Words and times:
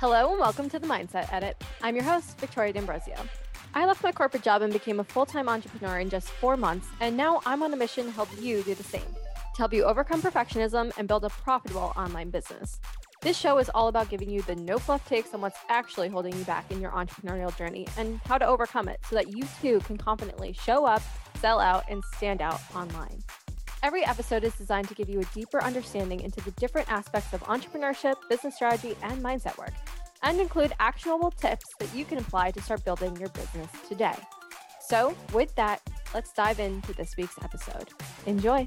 Hello 0.00 0.30
and 0.30 0.38
welcome 0.38 0.70
to 0.70 0.78
the 0.78 0.86
Mindset 0.86 1.32
Edit. 1.32 1.60
I'm 1.82 1.96
your 1.96 2.04
host, 2.04 2.38
Victoria 2.38 2.72
D'Ambrozio. 2.72 3.18
I 3.74 3.84
left 3.84 4.04
my 4.04 4.12
corporate 4.12 4.44
job 4.44 4.62
and 4.62 4.72
became 4.72 5.00
a 5.00 5.04
full 5.04 5.26
time 5.26 5.48
entrepreneur 5.48 5.98
in 5.98 6.08
just 6.08 6.30
four 6.30 6.56
months, 6.56 6.86
and 7.00 7.16
now 7.16 7.42
I'm 7.44 7.64
on 7.64 7.72
a 7.72 7.76
mission 7.76 8.04
to 8.04 8.12
help 8.12 8.28
you 8.40 8.62
do 8.62 8.76
the 8.76 8.84
same 8.84 9.02
to 9.02 9.62
help 9.62 9.72
you 9.72 9.82
overcome 9.82 10.22
perfectionism 10.22 10.96
and 10.98 11.08
build 11.08 11.24
a 11.24 11.28
profitable 11.28 11.92
online 11.96 12.30
business. 12.30 12.78
This 13.22 13.36
show 13.36 13.58
is 13.58 13.68
all 13.70 13.88
about 13.88 14.08
giving 14.08 14.30
you 14.30 14.40
the 14.42 14.54
no 14.54 14.78
fluff 14.78 15.04
takes 15.08 15.34
on 15.34 15.40
what's 15.40 15.58
actually 15.68 16.08
holding 16.08 16.32
you 16.38 16.44
back 16.44 16.70
in 16.70 16.80
your 16.80 16.92
entrepreneurial 16.92 17.56
journey 17.58 17.88
and 17.96 18.20
how 18.24 18.38
to 18.38 18.46
overcome 18.46 18.86
it 18.88 19.00
so 19.10 19.16
that 19.16 19.36
you 19.36 19.48
too 19.60 19.80
can 19.80 19.96
confidently 19.96 20.52
show 20.52 20.84
up, 20.84 21.02
sell 21.40 21.58
out, 21.58 21.82
and 21.90 22.04
stand 22.14 22.40
out 22.40 22.60
online. 22.72 23.20
Every 23.84 24.04
episode 24.04 24.42
is 24.42 24.54
designed 24.54 24.88
to 24.88 24.94
give 24.94 25.08
you 25.08 25.20
a 25.20 25.24
deeper 25.26 25.62
understanding 25.62 26.20
into 26.20 26.40
the 26.40 26.50
different 26.52 26.90
aspects 26.90 27.32
of 27.32 27.40
entrepreneurship, 27.44 28.14
business 28.28 28.56
strategy, 28.56 28.96
and 29.04 29.22
mindset 29.22 29.56
work, 29.56 29.72
and 30.22 30.40
include 30.40 30.72
actionable 30.80 31.30
tips 31.30 31.64
that 31.78 31.94
you 31.94 32.04
can 32.04 32.18
apply 32.18 32.50
to 32.50 32.60
start 32.60 32.84
building 32.84 33.14
your 33.16 33.28
business 33.28 33.70
today. 33.88 34.16
So, 34.80 35.14
with 35.32 35.54
that, 35.54 35.80
let's 36.12 36.32
dive 36.32 36.58
into 36.58 36.92
this 36.94 37.16
week's 37.16 37.38
episode. 37.40 37.90
Enjoy. 38.26 38.66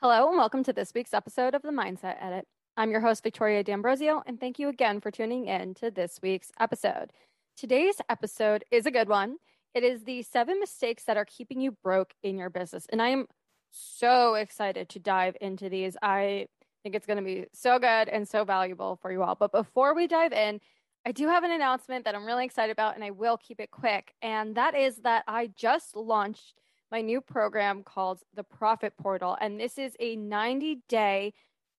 Hello, 0.00 0.28
and 0.28 0.38
welcome 0.38 0.64
to 0.64 0.72
this 0.72 0.92
week's 0.94 1.12
episode 1.12 1.54
of 1.54 1.60
the 1.60 1.68
Mindset 1.68 2.16
Edit. 2.22 2.46
I'm 2.78 2.90
your 2.90 3.00
host, 3.00 3.22
Victoria 3.22 3.62
D'Ambrozio, 3.62 4.22
and 4.26 4.40
thank 4.40 4.58
you 4.58 4.68
again 4.68 5.02
for 5.02 5.10
tuning 5.10 5.46
in 5.46 5.74
to 5.74 5.90
this 5.90 6.20
week's 6.22 6.50
episode. 6.58 7.12
Today's 7.56 8.00
episode 8.08 8.64
is 8.72 8.84
a 8.84 8.90
good 8.90 9.08
one. 9.08 9.36
It 9.74 9.84
is 9.84 10.02
the 10.02 10.22
seven 10.22 10.58
mistakes 10.58 11.04
that 11.04 11.16
are 11.16 11.24
keeping 11.24 11.60
you 11.60 11.70
broke 11.70 12.12
in 12.24 12.36
your 12.36 12.50
business. 12.50 12.84
And 12.90 13.00
I 13.00 13.10
am 13.10 13.28
so 13.70 14.34
excited 14.34 14.88
to 14.88 14.98
dive 14.98 15.36
into 15.40 15.68
these. 15.68 15.96
I 16.02 16.48
think 16.82 16.96
it's 16.96 17.06
going 17.06 17.18
to 17.18 17.22
be 17.22 17.46
so 17.52 17.78
good 17.78 18.08
and 18.08 18.28
so 18.28 18.44
valuable 18.44 18.96
for 19.00 19.12
you 19.12 19.22
all. 19.22 19.36
But 19.36 19.52
before 19.52 19.94
we 19.94 20.08
dive 20.08 20.32
in, 20.32 20.60
I 21.06 21.12
do 21.12 21.28
have 21.28 21.44
an 21.44 21.52
announcement 21.52 22.04
that 22.06 22.16
I'm 22.16 22.26
really 22.26 22.44
excited 22.44 22.72
about, 22.72 22.96
and 22.96 23.04
I 23.04 23.12
will 23.12 23.36
keep 23.36 23.60
it 23.60 23.70
quick. 23.70 24.14
And 24.20 24.56
that 24.56 24.74
is 24.74 24.96
that 24.98 25.22
I 25.28 25.46
just 25.54 25.94
launched 25.94 26.60
my 26.90 27.02
new 27.02 27.20
program 27.20 27.84
called 27.84 28.18
the 28.34 28.42
Profit 28.42 28.94
Portal. 29.00 29.38
And 29.40 29.60
this 29.60 29.78
is 29.78 29.94
a 30.00 30.16
90 30.16 30.82
day 30.88 31.34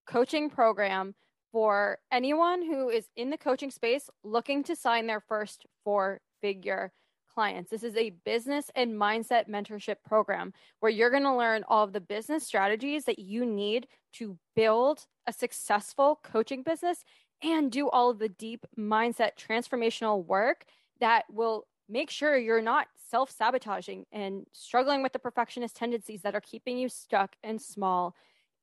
coaching 0.07 0.49
program 0.49 1.15
for 1.55 1.99
anyone 2.11 2.61
who 2.61 2.89
is 2.89 3.07
in 3.15 3.29
the 3.29 3.37
coaching 3.37 3.71
space 3.71 4.09
looking 4.25 4.61
to 4.61 4.75
sign 4.75 5.07
their 5.07 5.21
first 5.21 5.65
four 5.85 6.19
figure 6.41 6.91
clients. 7.33 7.71
This 7.71 7.81
is 7.81 7.95
a 7.95 8.09
business 8.25 8.69
and 8.75 8.91
mindset 8.91 9.47
mentorship 9.47 9.95
program 10.05 10.51
where 10.81 10.91
you're 10.91 11.09
going 11.09 11.23
to 11.23 11.33
learn 11.33 11.63
all 11.69 11.85
of 11.85 11.93
the 11.93 12.01
business 12.01 12.45
strategies 12.45 13.05
that 13.05 13.19
you 13.19 13.45
need 13.45 13.87
to 14.15 14.37
build 14.53 15.05
a 15.27 15.31
successful 15.31 16.19
coaching 16.25 16.61
business 16.61 17.05
and 17.41 17.71
do 17.71 17.89
all 17.89 18.09
of 18.09 18.19
the 18.19 18.27
deep 18.27 18.65
mindset 18.77 19.37
transformational 19.37 20.25
work 20.25 20.65
that 20.99 21.23
will 21.31 21.67
make 21.87 22.09
sure 22.09 22.37
you're 22.37 22.61
not 22.61 22.87
self 23.09 23.31
sabotaging 23.31 24.05
and 24.11 24.45
struggling 24.51 25.01
with 25.01 25.13
the 25.13 25.19
perfectionist 25.19 25.77
tendencies 25.77 26.21
that 26.23 26.35
are 26.35 26.41
keeping 26.41 26.77
you 26.77 26.89
stuck 26.89 27.37
and 27.45 27.61
small 27.61 28.13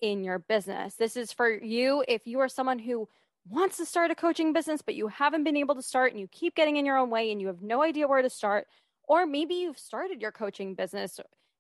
in 0.03 0.23
your 0.25 0.41
business. 0.41 0.97
This 0.97 1.17
is 1.17 1.33
for 1.33 1.51
you 1.51 2.05
if 2.07 2.27
you 2.27 2.41
are 2.41 2.49
someone 2.49 2.81
who 2.81 3.09
wants 3.49 3.79
to 3.79 3.87
start 3.87 4.11
a 4.11 4.15
coaching 4.15 4.53
business, 4.53 4.83
but 4.83 4.95
you 4.95 5.09
haven't 5.09 5.45
been 5.45 5.57
able 5.57 5.75
to 5.77 5.83
start 5.83 6.13
and 6.13 6.21
you 6.21 6.29
keep 6.29 6.55
getting 6.55 6.77
in 6.77 6.85
your 6.85 6.99
own 6.99 7.09
way 7.09 7.33
and 7.33 7.41
you 7.41 7.47
have 7.47 7.63
no 7.63 7.83
idea 7.83 8.07
where 8.07 8.21
to 8.21 8.29
start. 8.29 8.67
Or 9.09 9.25
maybe 9.27 9.55
you've 9.55 9.79
started 9.79 10.21
your 10.21 10.33
coaching 10.33 10.75
business 10.75 11.19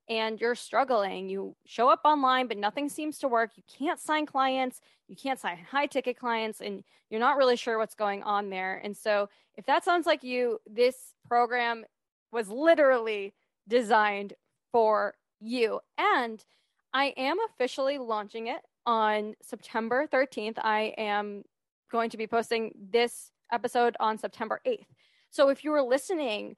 and 0.08 0.40
you're 0.40 0.54
struggling. 0.54 1.28
You 1.28 1.56
show 1.64 1.88
up 1.88 2.00
online, 2.04 2.48
but 2.48 2.58
nothing 2.58 2.88
seems 2.88 3.18
to 3.18 3.28
work. 3.28 3.52
You 3.56 3.62
can't 3.78 4.00
sign 4.00 4.26
clients, 4.26 4.80
you 5.08 5.16
can't 5.16 5.40
sign 5.40 5.58
high 5.70 5.86
ticket 5.86 6.18
clients, 6.18 6.60
and 6.60 6.84
you're 7.10 7.20
not 7.20 7.36
really 7.36 7.56
sure 7.56 7.78
what's 7.78 7.94
going 7.94 8.22
on 8.22 8.50
there. 8.50 8.80
And 8.82 8.96
so, 8.96 9.28
if 9.56 9.66
that 9.66 9.84
sounds 9.84 10.06
like 10.06 10.24
you, 10.24 10.58
this 10.66 11.14
program 11.28 11.84
was 12.32 12.48
literally 12.48 13.34
designed 13.68 14.32
for 14.72 15.14
you. 15.40 15.80
And 15.98 16.42
I 16.94 17.14
am 17.16 17.38
officially 17.50 17.98
launching 17.98 18.48
it 18.48 18.60
on 18.84 19.34
September 19.42 20.06
13th. 20.06 20.58
I 20.58 20.94
am 20.98 21.44
going 21.90 22.10
to 22.10 22.16
be 22.16 22.26
posting 22.26 22.72
this 22.90 23.30
episode 23.50 23.96
on 24.00 24.18
September 24.18 24.60
8th. 24.66 24.86
So 25.30 25.48
if 25.48 25.64
you 25.64 25.70
were 25.70 25.82
listening 25.82 26.56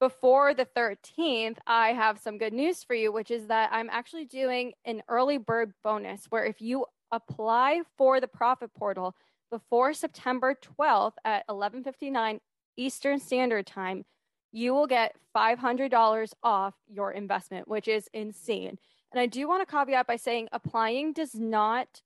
before 0.00 0.54
the 0.54 0.66
13th, 0.76 1.58
I 1.66 1.92
have 1.92 2.18
some 2.18 2.38
good 2.38 2.52
news 2.52 2.82
for 2.82 2.94
you, 2.94 3.12
which 3.12 3.30
is 3.30 3.46
that 3.46 3.70
I'm 3.72 3.90
actually 3.90 4.24
doing 4.24 4.72
an 4.84 5.02
early 5.08 5.38
bird 5.38 5.72
bonus 5.82 6.26
where 6.30 6.44
if 6.44 6.60
you 6.60 6.86
apply 7.12 7.82
for 7.96 8.20
the 8.20 8.28
profit 8.28 8.72
portal 8.74 9.14
before 9.50 9.92
September 9.92 10.54
12th 10.54 11.14
at 11.24 11.46
11:59 11.48 12.40
Eastern 12.76 13.20
Standard 13.20 13.66
Time, 13.66 14.04
you 14.52 14.72
will 14.72 14.86
get 14.86 15.16
$500 15.34 16.34
off 16.42 16.74
your 16.88 17.12
investment, 17.12 17.68
which 17.68 17.86
is 17.86 18.08
insane. 18.12 18.78
And 19.14 19.20
I 19.20 19.26
do 19.26 19.46
want 19.46 19.66
to 19.66 19.72
caveat 19.72 20.08
by 20.08 20.16
saying 20.16 20.48
applying 20.50 21.12
does 21.12 21.36
not, 21.36 22.02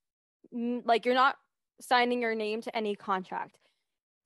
like, 0.53 1.07
you're 1.07 1.15
not 1.15 1.37
signing 1.81 2.21
your 2.21 2.35
name 2.35 2.61
to 2.61 2.77
any 2.77 2.95
contract. 2.95 3.57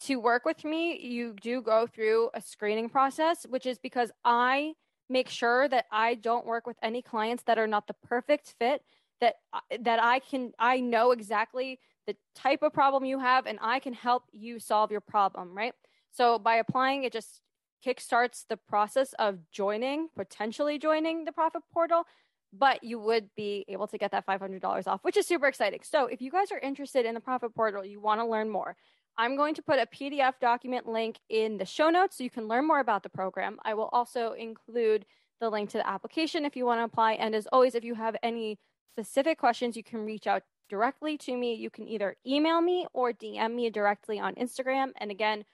To 0.07 0.17
work 0.17 0.45
with 0.45 0.65
me, 0.65 0.99
you 0.99 1.37
do 1.41 1.63
go 1.63 1.87
through 1.87 2.31
a 2.35 2.41
screening 2.41 2.89
process, 2.89 3.47
which 3.49 3.67
is 3.67 3.79
because 3.79 4.11
I 4.25 4.73
make 5.09 5.29
sure 5.29 5.69
that 5.69 5.87
I 5.93 6.17
don't 6.17 6.45
work 6.45 6.67
with 6.67 6.77
any 6.83 7.03
clients 7.03 7.45
that 7.45 7.57
are 7.57 7.69
not 7.69 7.87
the 7.87 7.95
perfect 7.95 8.57
fit 8.59 8.83
that 9.21 9.37
uh, 9.53 9.61
that 9.81 10.03
I 10.03 10.19
can 10.19 10.53
I 10.59 10.81
know 10.81 11.13
exactly 11.13 11.79
the 12.09 12.17
type 12.35 12.63
of 12.63 12.73
problem 12.73 13.05
you 13.05 13.21
have 13.21 13.47
and 13.47 13.61
I 13.63 13.79
can 13.79 13.93
help 13.93 14.25
you 14.33 14.59
solve 14.59 14.91
your 14.91 15.01
problem, 15.01 15.57
right? 15.57 15.75
So 16.11 16.39
by 16.39 16.57
applying 16.57 17.05
it 17.05 17.13
just 17.13 17.43
kickstarts 17.87 18.45
the 18.49 18.57
process 18.57 19.13
of 19.19 19.39
joining, 19.51 20.09
potentially 20.17 20.79
joining 20.79 21.25
the 21.25 21.33
profit 21.33 21.63
portal 21.73 22.05
but 22.53 22.85
you 22.85 22.99
would 22.99 23.29
be 23.37 23.65
able 23.69 23.87
to 23.87 23.99
get 23.99 24.11
that 24.11 24.27
$500 24.27 24.87
off, 24.87 25.01
which 25.03 25.17
is 25.17 25.27
super 25.27 25.47
exciting. 25.47 25.81
So 25.83 26.07
if 26.07 26.21
you 26.21 26.31
guys 26.31 26.53
are 26.53 26.59
interested 26.59 27.07
in 27.07 27.15
the 27.15 27.21
profit 27.21 27.55
portal, 27.55 27.85
you 27.85 28.01
want 28.01 28.21
to 28.21 28.27
learn 28.27 28.51
more, 28.51 28.77
I'm 29.17 29.37
going 29.37 29.55
to 29.55 29.63
put 29.63 29.79
a 29.79 29.87
PDF 29.87 30.35
document 30.41 30.87
link 30.89 31.19
in 31.29 31.59
the 31.59 31.67
show 31.67 31.91
notes 31.91 32.19
so 32.19 32.25
you 32.25 32.31
can 32.31 32.49
learn 32.49 32.67
more 32.67 32.81
about 32.81 33.03
the 33.03 33.09
program. 33.09 33.59
I 33.65 33.75
will 33.75 33.89
also 33.93 34.33
include 34.33 35.05
the 35.41 35.51
link 35.51 35.71
to 35.71 35.79
the 35.79 35.89
application 35.89 36.45
if 36.45 36.57
you 36.57 36.65
want 36.65 36.81
to 36.81 36.85
apply. 36.85 37.15
And 37.15 37.35
as 37.35 37.47
always, 37.53 37.75
if 37.75 37.85
you 37.85 37.95
have 37.95 38.17
any 38.23 38.59
specific 38.95 39.39
questions, 39.39 39.77
you 39.77 39.83
can 39.83 40.01
reach 40.01 40.27
out 40.27 40.43
directly 40.69 41.19
to 41.19 41.37
me. 41.37 41.55
You 41.55 41.69
can 41.69 41.87
either 41.89 42.17
email 42.27 42.61
me 42.61 42.87
or 42.93 43.13
DM 43.13 43.55
me 43.55 43.69
directly 43.71 44.19
on 44.19 44.35
Instagram. 44.37 44.93
And 44.97 45.11
again, 45.11 45.45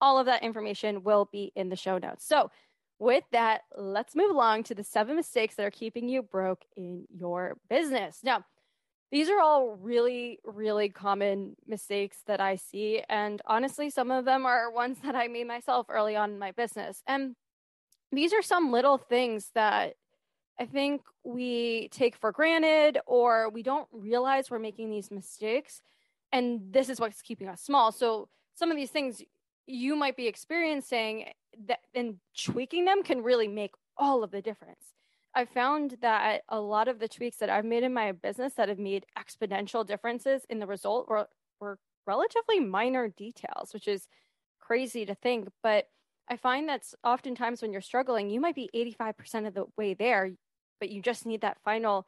all 0.00 0.18
of 0.18 0.26
that 0.26 0.42
information 0.42 1.02
will 1.02 1.28
be 1.32 1.52
in 1.56 1.68
the 1.68 1.76
show 1.76 1.98
notes. 1.98 2.26
So 2.26 2.50
with 3.00 3.24
that, 3.32 3.62
let's 3.76 4.14
move 4.14 4.30
along 4.30 4.64
to 4.64 4.74
the 4.74 4.84
seven 4.84 5.16
mistakes 5.16 5.54
that 5.54 5.64
are 5.64 5.70
keeping 5.70 6.08
you 6.08 6.22
broke 6.22 6.64
in 6.76 7.06
your 7.10 7.56
business. 7.68 8.20
Now, 8.22 8.44
these 9.10 9.28
are 9.30 9.40
all 9.40 9.74
really, 9.74 10.38
really 10.44 10.90
common 10.90 11.56
mistakes 11.66 12.18
that 12.26 12.40
I 12.40 12.56
see. 12.56 13.02
And 13.08 13.40
honestly, 13.46 13.90
some 13.90 14.10
of 14.10 14.26
them 14.26 14.44
are 14.46 14.70
ones 14.70 14.98
that 15.02 15.16
I 15.16 15.28
made 15.28 15.48
myself 15.48 15.86
early 15.88 16.14
on 16.14 16.30
in 16.30 16.38
my 16.38 16.52
business. 16.52 17.02
And 17.06 17.34
these 18.12 18.34
are 18.34 18.42
some 18.42 18.70
little 18.70 18.98
things 18.98 19.50
that 19.54 19.94
I 20.58 20.66
think 20.66 21.00
we 21.24 21.88
take 21.88 22.16
for 22.16 22.32
granted 22.32 22.98
or 23.06 23.48
we 23.48 23.62
don't 23.62 23.88
realize 23.92 24.50
we're 24.50 24.58
making 24.58 24.90
these 24.90 25.10
mistakes. 25.10 25.80
And 26.32 26.60
this 26.70 26.90
is 26.90 27.00
what's 27.00 27.22
keeping 27.22 27.48
us 27.48 27.62
small. 27.62 27.92
So, 27.92 28.28
some 28.54 28.70
of 28.70 28.76
these 28.76 28.90
things 28.90 29.22
you 29.66 29.96
might 29.96 30.16
be 30.16 30.26
experiencing 30.26 31.30
that 31.66 31.80
and 31.94 32.16
tweaking 32.36 32.84
them 32.84 33.02
can 33.02 33.22
really 33.22 33.48
make 33.48 33.72
all 33.96 34.22
of 34.22 34.30
the 34.30 34.42
difference. 34.42 34.94
I 35.34 35.44
found 35.44 35.96
that 36.02 36.42
a 36.48 36.60
lot 36.60 36.88
of 36.88 36.98
the 36.98 37.08
tweaks 37.08 37.36
that 37.36 37.50
I've 37.50 37.64
made 37.64 37.84
in 37.84 37.94
my 37.94 38.12
business 38.12 38.54
that 38.54 38.68
have 38.68 38.78
made 38.78 39.06
exponential 39.16 39.86
differences 39.86 40.42
in 40.50 40.58
the 40.58 40.66
result 40.66 41.08
were, 41.08 41.28
were 41.60 41.78
relatively 42.06 42.58
minor 42.58 43.08
details, 43.08 43.72
which 43.72 43.86
is 43.86 44.08
crazy 44.58 45.06
to 45.06 45.14
think. 45.14 45.48
But 45.62 45.86
I 46.28 46.36
find 46.36 46.68
that 46.68 46.82
oftentimes 47.04 47.62
when 47.62 47.72
you're 47.72 47.80
struggling, 47.80 48.30
you 48.30 48.40
might 48.40 48.56
be 48.56 48.70
85% 49.00 49.46
of 49.46 49.54
the 49.54 49.66
way 49.76 49.94
there, 49.94 50.30
but 50.80 50.90
you 50.90 51.00
just 51.02 51.26
need 51.26 51.42
that 51.42 51.58
final 51.64 52.06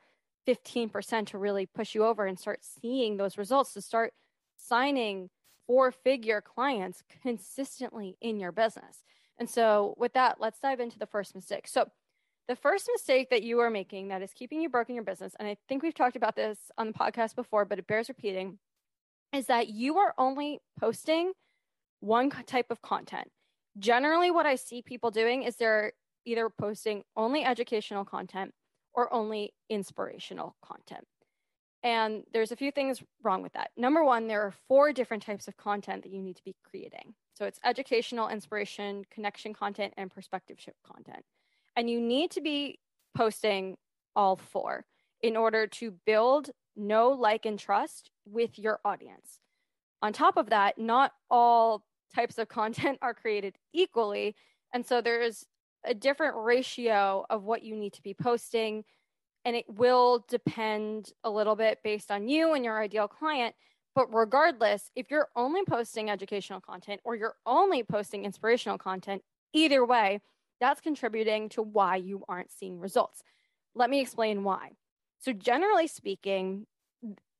15% 0.48 1.26
to 1.28 1.38
really 1.38 1.66
push 1.66 1.94
you 1.94 2.04
over 2.04 2.26
and 2.26 2.38
start 2.38 2.60
seeing 2.62 3.16
those 3.16 3.38
results, 3.38 3.74
to 3.74 3.80
start 3.80 4.12
signing 4.56 5.30
four 5.66 5.92
figure 5.92 6.40
clients 6.40 7.02
consistently 7.22 8.16
in 8.20 8.40
your 8.40 8.52
business. 8.52 9.02
And 9.42 9.50
so, 9.50 9.94
with 9.98 10.12
that, 10.12 10.40
let's 10.40 10.60
dive 10.60 10.78
into 10.78 11.00
the 11.00 11.06
first 11.06 11.34
mistake. 11.34 11.66
So, 11.66 11.90
the 12.46 12.54
first 12.54 12.88
mistake 12.94 13.28
that 13.30 13.42
you 13.42 13.58
are 13.58 13.70
making 13.70 14.06
that 14.06 14.22
is 14.22 14.32
keeping 14.32 14.60
you 14.60 14.68
broke 14.68 14.88
in 14.88 14.94
your 14.94 15.02
business, 15.02 15.34
and 15.36 15.48
I 15.48 15.56
think 15.68 15.82
we've 15.82 15.96
talked 15.96 16.14
about 16.14 16.36
this 16.36 16.70
on 16.78 16.86
the 16.86 16.92
podcast 16.92 17.34
before, 17.34 17.64
but 17.64 17.80
it 17.80 17.88
bears 17.88 18.08
repeating, 18.08 18.60
is 19.32 19.46
that 19.46 19.66
you 19.66 19.98
are 19.98 20.14
only 20.16 20.60
posting 20.78 21.32
one 21.98 22.30
type 22.30 22.70
of 22.70 22.80
content. 22.82 23.32
Generally, 23.80 24.30
what 24.30 24.46
I 24.46 24.54
see 24.54 24.80
people 24.80 25.10
doing 25.10 25.42
is 25.42 25.56
they're 25.56 25.90
either 26.24 26.48
posting 26.48 27.02
only 27.16 27.44
educational 27.44 28.04
content 28.04 28.52
or 28.94 29.12
only 29.12 29.54
inspirational 29.68 30.54
content. 30.64 31.02
And 31.82 32.22
there's 32.32 32.52
a 32.52 32.56
few 32.56 32.70
things 32.70 33.02
wrong 33.22 33.42
with 33.42 33.52
that. 33.54 33.70
Number 33.76 34.04
one, 34.04 34.28
there 34.28 34.42
are 34.42 34.54
four 34.68 34.92
different 34.92 35.22
types 35.22 35.48
of 35.48 35.56
content 35.56 36.04
that 36.04 36.12
you 36.12 36.22
need 36.22 36.36
to 36.36 36.44
be 36.44 36.54
creating. 36.70 37.14
So 37.34 37.44
it's 37.44 37.58
educational, 37.64 38.28
inspiration, 38.28 39.04
connection 39.10 39.52
content, 39.52 39.94
and 39.96 40.10
perspective 40.10 40.58
shift 40.60 40.78
content. 40.84 41.24
And 41.74 41.90
you 41.90 42.00
need 42.00 42.30
to 42.32 42.40
be 42.40 42.78
posting 43.16 43.76
all 44.14 44.36
four 44.36 44.84
in 45.22 45.36
order 45.36 45.66
to 45.66 45.92
build 46.06 46.50
know, 46.76 47.10
like, 47.10 47.46
and 47.46 47.58
trust 47.58 48.10
with 48.26 48.58
your 48.58 48.80
audience. 48.84 49.40
On 50.02 50.12
top 50.12 50.36
of 50.36 50.50
that, 50.50 50.78
not 50.78 51.12
all 51.30 51.84
types 52.14 52.38
of 52.38 52.48
content 52.48 52.98
are 53.02 53.14
created 53.14 53.56
equally. 53.72 54.36
And 54.72 54.86
so 54.86 55.00
there's 55.00 55.46
a 55.84 55.94
different 55.94 56.36
ratio 56.36 57.24
of 57.28 57.42
what 57.42 57.62
you 57.62 57.74
need 57.74 57.92
to 57.94 58.02
be 58.02 58.14
posting. 58.14 58.84
And 59.44 59.56
it 59.56 59.64
will 59.68 60.24
depend 60.28 61.10
a 61.24 61.30
little 61.30 61.56
bit 61.56 61.80
based 61.82 62.10
on 62.10 62.28
you 62.28 62.54
and 62.54 62.64
your 62.64 62.80
ideal 62.80 63.08
client. 63.08 63.54
But 63.94 64.14
regardless, 64.14 64.90
if 64.96 65.10
you're 65.10 65.28
only 65.36 65.62
posting 65.68 66.08
educational 66.10 66.60
content 66.60 67.00
or 67.04 67.16
you're 67.16 67.36
only 67.44 67.82
posting 67.82 68.24
inspirational 68.24 68.78
content, 68.78 69.22
either 69.52 69.84
way, 69.84 70.20
that's 70.60 70.80
contributing 70.80 71.48
to 71.50 71.62
why 71.62 71.96
you 71.96 72.24
aren't 72.28 72.52
seeing 72.52 72.78
results. 72.78 73.22
Let 73.74 73.90
me 73.90 74.00
explain 74.00 74.44
why. 74.44 74.72
So, 75.18 75.32
generally 75.32 75.88
speaking, 75.88 76.66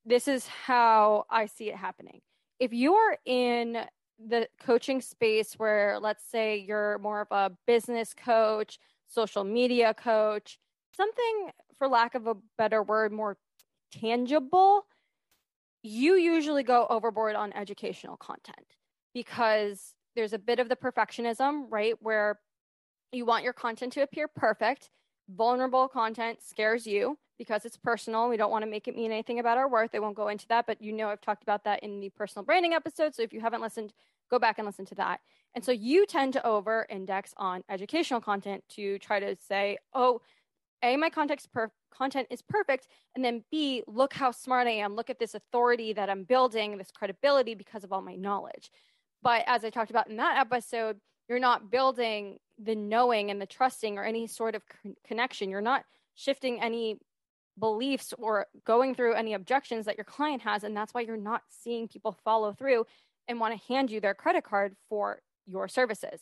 this 0.04 0.28
is 0.28 0.46
how 0.46 1.26
I 1.31 1.46
see 1.46 1.69
it 1.69 1.76
happening. 1.76 2.20
If 2.58 2.72
you're 2.72 3.16
in 3.25 3.78
the 4.19 4.49
coaching 4.64 5.00
space 5.00 5.54
where, 5.54 5.99
let's 6.00 6.25
say, 6.25 6.58
you're 6.58 6.99
more 6.99 7.20
of 7.20 7.28
a 7.31 7.52
business 7.66 8.14
coach, 8.14 8.78
social 9.08 9.44
media 9.44 9.94
coach, 9.94 10.58
something, 10.96 11.50
for 11.82 11.88
lack 11.88 12.14
of 12.14 12.29
a 12.29 12.37
better 12.56 12.81
word, 12.81 13.11
more 13.11 13.37
tangible, 13.90 14.87
you 15.82 16.14
usually 16.14 16.62
go 16.62 16.87
overboard 16.88 17.34
on 17.34 17.52
educational 17.55 18.17
content 18.17 18.76
because 19.12 19.93
there's 20.14 20.32
a 20.32 20.38
bit 20.38 20.61
of 20.61 20.69
the 20.69 20.76
perfectionism, 20.76 21.64
right? 21.70 21.94
Where 21.99 22.38
you 23.11 23.26
want 23.26 23.43
your 23.43 23.52
content 23.52 23.94
to 23.94 24.02
appear 24.02 24.29
perfect. 24.29 24.90
Vulnerable 25.29 25.88
content 25.88 26.38
scares 26.40 26.87
you 26.87 27.19
because 27.37 27.64
it's 27.64 27.76
personal. 27.76 28.28
We 28.28 28.37
don't 28.37 28.52
want 28.52 28.64
to 28.64 28.70
make 28.70 28.87
it 28.87 28.94
mean 28.94 29.11
anything 29.11 29.40
about 29.40 29.58
our 29.58 29.69
worth. 29.69 29.90
I 29.93 29.99
won't 29.99 30.14
go 30.14 30.28
into 30.28 30.46
that, 30.50 30.69
but 30.69 30.81
you 30.81 30.93
know 30.93 31.08
I've 31.08 31.20
talked 31.20 31.43
about 31.43 31.64
that 31.64 31.82
in 31.82 31.99
the 31.99 32.11
personal 32.11 32.44
branding 32.44 32.75
episode. 32.75 33.17
So 33.17 33.23
if 33.23 33.32
you 33.32 33.40
haven't 33.40 33.61
listened, 33.61 33.93
go 34.31 34.38
back 34.38 34.58
and 34.58 34.67
listen 34.67 34.87
to 34.87 34.94
that. 34.94 35.19
And 35.56 35.64
so 35.64 35.73
you 35.73 36.06
tend 36.06 36.35
to 36.35 36.46
over 36.46 36.87
index 36.88 37.35
on 37.38 37.64
educational 37.69 38.20
content 38.20 38.62
to 38.76 39.00
try 39.00 39.19
to 39.19 39.35
say, 39.49 39.78
oh, 39.93 40.20
A, 40.82 40.96
my 40.96 41.11
context 41.11 41.52
per- 41.52 41.70
content 41.93 42.29
is 42.31 42.43
perfect. 42.43 42.88
And 43.14 43.25
then 43.25 43.44
B, 43.50 43.82
look 43.87 44.12
how 44.12 44.31
smart 44.31 44.67
I 44.67 44.73
am. 44.73 44.96
Look 44.96 45.11
at 45.11 45.19
this 45.19 45.34
authority 45.34 45.93
that 45.93 46.11
I'm 46.11 46.25
building, 46.25 46.79
this 46.79 46.90
credibility 46.90 47.55
because 47.55 47.84
of 47.84 47.93
all 47.93 48.02
my 48.02 48.17
knowledge. 48.17 48.70
But 49.23 49.44
as 49.46 49.64
I 49.64 49.70
talked 49.70 49.90
about 49.90 50.08
in 50.08 50.17
that 50.17 50.38
episode, 50.38 50.99
you're 51.29 51.38
not 51.38 51.70
building 51.70 52.38
the 52.58 52.75
knowing 52.75 53.31
and 53.31 53.40
the 53.40 53.46
trusting 53.46 53.99
or 53.99 54.05
any 54.05 54.26
sort 54.26 54.55
of 54.55 54.62
con- 54.67 54.96
connection. 55.06 55.50
You're 55.50 55.61
not 55.61 55.84
shifting 56.14 56.61
any 56.61 56.99
beliefs 57.58 58.12
or 58.19 58.46
going 58.67 58.94
through 58.94 59.14
any 59.14 59.35
objections 59.35 59.87
that 59.87 59.96
your 59.96 60.05
client 60.05 60.43
has. 60.43 60.64
And 60.64 60.76
that's 60.76 60.94
why 60.94 61.02
you're 61.02 61.17
not 61.17 61.43
seeing 61.49 61.88
people 61.88 62.17
follow 62.25 62.52
through 62.52 62.87
and 63.28 63.38
want 63.38 63.55
to 63.55 63.73
hand 63.73 63.90
you 63.90 64.00
their 64.00 64.14
credit 64.14 64.44
card 64.44 64.75
for 64.88 65.20
your 65.46 65.69
services. 65.69 66.20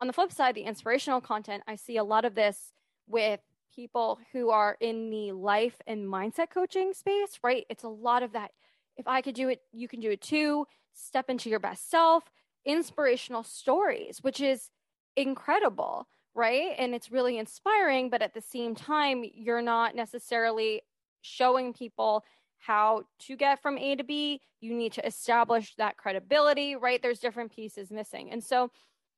On 0.00 0.06
the 0.06 0.12
flip 0.12 0.32
side, 0.32 0.54
the 0.54 0.62
inspirational 0.62 1.20
content, 1.20 1.64
I 1.66 1.74
see 1.74 1.96
a 1.96 2.04
lot 2.04 2.24
of 2.24 2.34
this 2.34 2.72
with 3.08 3.40
people 3.78 4.18
who 4.32 4.50
are 4.50 4.76
in 4.80 5.08
the 5.08 5.30
life 5.30 5.80
and 5.86 6.08
mindset 6.08 6.50
coaching 6.50 6.92
space, 6.92 7.38
right? 7.44 7.64
It's 7.70 7.84
a 7.84 7.88
lot 7.88 8.24
of 8.24 8.32
that. 8.32 8.50
If 8.96 9.06
I 9.06 9.20
could 9.20 9.36
do 9.36 9.48
it, 9.48 9.60
you 9.72 9.86
can 9.86 10.00
do 10.00 10.10
it 10.10 10.20
too. 10.20 10.66
Step 10.94 11.30
into 11.30 11.48
your 11.48 11.60
best 11.60 11.88
self, 11.88 12.24
inspirational 12.64 13.44
stories, 13.44 14.18
which 14.20 14.40
is 14.40 14.70
incredible, 15.14 16.08
right? 16.34 16.72
And 16.76 16.92
it's 16.92 17.12
really 17.12 17.38
inspiring, 17.38 18.10
but 18.10 18.20
at 18.20 18.34
the 18.34 18.40
same 18.40 18.74
time, 18.74 19.22
you're 19.32 19.62
not 19.62 19.94
necessarily 19.94 20.82
showing 21.20 21.72
people 21.72 22.24
how 22.58 23.04
to 23.26 23.36
get 23.36 23.62
from 23.62 23.78
A 23.78 23.94
to 23.94 24.02
B. 24.02 24.40
You 24.60 24.74
need 24.74 24.92
to 24.94 25.06
establish 25.06 25.76
that 25.76 25.96
credibility, 25.96 26.74
right? 26.74 27.00
There's 27.00 27.20
different 27.20 27.54
pieces 27.54 27.92
missing. 27.92 28.32
And 28.32 28.42
so, 28.42 28.72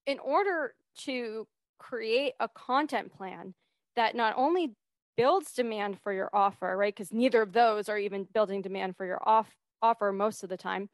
in 0.04 0.18
order 0.18 0.74
to 1.06 1.48
create 1.78 2.34
a 2.40 2.48
content 2.48 3.10
plan 3.16 3.54
that 4.00 4.16
not 4.16 4.34
only 4.36 4.74
builds 5.16 5.52
demand 5.52 5.98
for 6.02 6.12
your 6.12 6.30
offer, 6.32 6.76
right? 6.76 6.94
Because 6.94 7.12
neither 7.12 7.42
of 7.42 7.52
those 7.52 7.88
are 7.88 7.98
even 7.98 8.26
building 8.32 8.62
demand 8.62 8.96
for 8.96 9.06
your 9.06 9.20
off 9.28 9.48
offer 9.82 10.12
most 10.12 10.42
of 10.42 10.48
the 10.48 10.56
time 10.56 10.88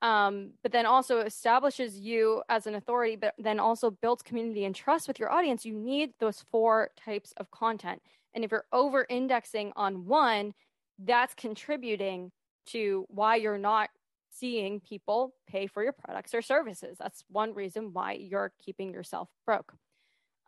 um, 0.00 0.50
but 0.62 0.72
then 0.72 0.86
also 0.86 1.20
establishes 1.20 1.98
you 1.98 2.42
as 2.48 2.66
an 2.66 2.74
authority, 2.76 3.16
but 3.16 3.34
then 3.38 3.58
also 3.58 3.90
builds 3.90 4.22
community 4.22 4.64
and 4.64 4.74
trust 4.74 5.08
with 5.08 5.18
your 5.18 5.32
audience, 5.32 5.64
you 5.64 5.74
need 5.74 6.12
those 6.20 6.44
four 6.50 6.90
types 6.96 7.32
of 7.36 7.50
content. 7.50 8.00
And 8.34 8.44
if 8.44 8.52
you're 8.52 8.66
over 8.72 9.06
indexing 9.08 9.72
on 9.74 10.06
one, 10.06 10.54
that's 10.98 11.34
contributing 11.34 12.30
to 12.66 13.06
why 13.08 13.36
you're 13.36 13.58
not 13.58 13.90
seeing 14.30 14.78
people 14.78 15.34
pay 15.48 15.66
for 15.66 15.82
your 15.82 15.92
products 15.92 16.32
or 16.32 16.42
services. 16.42 16.96
That's 17.00 17.24
one 17.28 17.54
reason 17.54 17.92
why 17.92 18.12
you're 18.12 18.52
keeping 18.64 18.92
yourself 18.92 19.28
broke. 19.46 19.74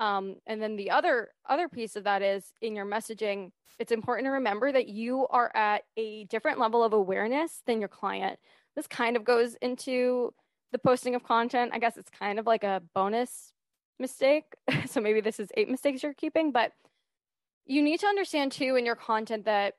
Um, 0.01 0.37
and 0.47 0.61
then 0.61 0.75
the 0.77 0.91
other 0.91 1.29
other 1.49 1.69
piece 1.69 1.95
of 1.95 2.05
that 2.05 2.23
is 2.23 2.53
in 2.61 2.75
your 2.75 2.87
messaging, 2.87 3.53
it's 3.79 3.93
important 3.93 4.27
to 4.27 4.31
remember 4.31 4.73
that 4.73 4.89
you 4.89 5.29
are 5.29 5.55
at 5.55 5.85
a 5.97 6.25
different 6.25 6.59
level 6.59 6.83
of 6.83 6.93
awareness 6.93 7.63
than 7.67 7.81
your 7.81 7.89
client 7.89 8.39
this 8.77 8.87
kind 8.87 9.17
of 9.17 9.25
goes 9.25 9.55
into 9.57 10.33
the 10.73 10.79
posting 10.79 11.15
of 11.15 11.25
content. 11.25 11.73
I 11.75 11.79
guess 11.79 11.97
it's 11.97 12.11
kind 12.11 12.39
of 12.39 12.47
like 12.47 12.65
a 12.65 12.83
bonus 12.95 13.53
mistake. 13.99 14.45
so 14.87 15.01
maybe 15.01 15.21
this 15.21 15.41
is 15.41 15.49
eight 15.57 15.69
mistakes 15.69 16.03
you're 16.03 16.15
keeping, 16.15 16.53
but 16.53 16.73
you 17.67 17.83
need 17.83 18.01
to 18.01 18.07
understand 18.07 18.53
too 18.53 18.77
in 18.77 18.87
your 18.87 18.97
content 18.97 19.45
that 19.45 19.75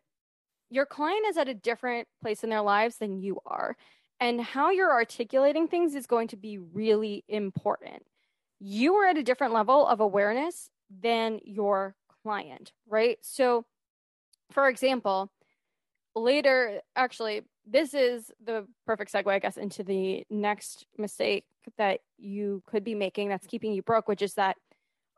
your 0.70 0.86
client 0.86 1.26
is 1.28 1.38
at 1.38 1.50
a 1.50 1.54
different 1.54 2.08
place 2.22 2.44
in 2.44 2.50
their 2.50 2.62
lives 2.62 2.98
than 2.98 3.20
you 3.20 3.40
are. 3.46 3.76
And 4.20 4.40
how 4.40 4.70
you're 4.70 4.92
articulating 4.92 5.68
things 5.68 5.96
is 5.96 6.06
going 6.06 6.28
to 6.30 6.38
be 6.38 6.60
really 6.60 7.26
important. 7.28 8.04
You 8.64 8.94
are 8.98 9.08
at 9.08 9.18
a 9.18 9.24
different 9.24 9.54
level 9.54 9.88
of 9.88 10.02
awareness 10.02 10.70
than 11.02 11.40
your 11.44 11.96
client, 12.22 12.74
right? 12.88 13.18
So, 13.22 13.66
for 14.52 14.70
example, 14.70 15.32
later, 16.16 16.80
actually, 16.96 17.42
this 17.66 17.96
is 17.96 18.32
the 18.46 18.68
perfect 18.86 19.12
segue, 19.12 19.32
I 19.32 19.40
guess, 19.40 19.58
into 19.58 19.84
the 19.84 20.26
next 20.30 20.86
mistake 20.96 21.46
that 21.80 22.02
you 22.20 22.62
could 22.68 22.84
be 22.84 22.94
making 22.94 23.30
that's 23.30 23.48
keeping 23.48 23.74
you 23.74 23.82
broke, 23.82 24.08
which 24.08 24.22
is 24.22 24.36
that 24.36 24.58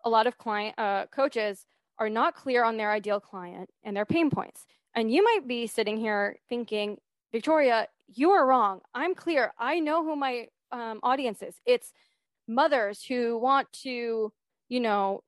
a 0.05 0.09
lot 0.09 0.25
of 0.25 0.37
client 0.37 0.75
uh, 0.77 1.07
coaches 1.07 1.65
are 1.99 2.09
not 2.09 2.35
clear 2.35 2.63
on 2.63 2.77
their 2.77 2.91
ideal 2.91 3.19
client 3.19 3.69
and 3.83 3.93
their 3.95 4.05
pain 4.05 4.29
points. 4.29 4.65
And 4.95 5.11
you 5.11 5.21
might 5.21 5.47
be 5.47 5.67
sitting 5.67 5.97
here 5.97 6.37
thinking, 6.47 6.97
Victoria, 7.33 7.89
you 8.07 8.31
are 8.31 8.47
wrong. 8.47 8.79
I'm 8.93 9.15
clear. 9.15 9.53
I 9.59 9.81
know 9.81 10.01
who 10.01 10.15
my 10.15 10.47
um, 10.71 11.01
audience 11.03 11.41
is. 11.41 11.55
It's 11.65 11.91
mothers 12.47 13.03
who 13.03 13.37
want 13.37 13.71
to, 13.83 14.31
you 14.69 14.79
know, 14.79 15.21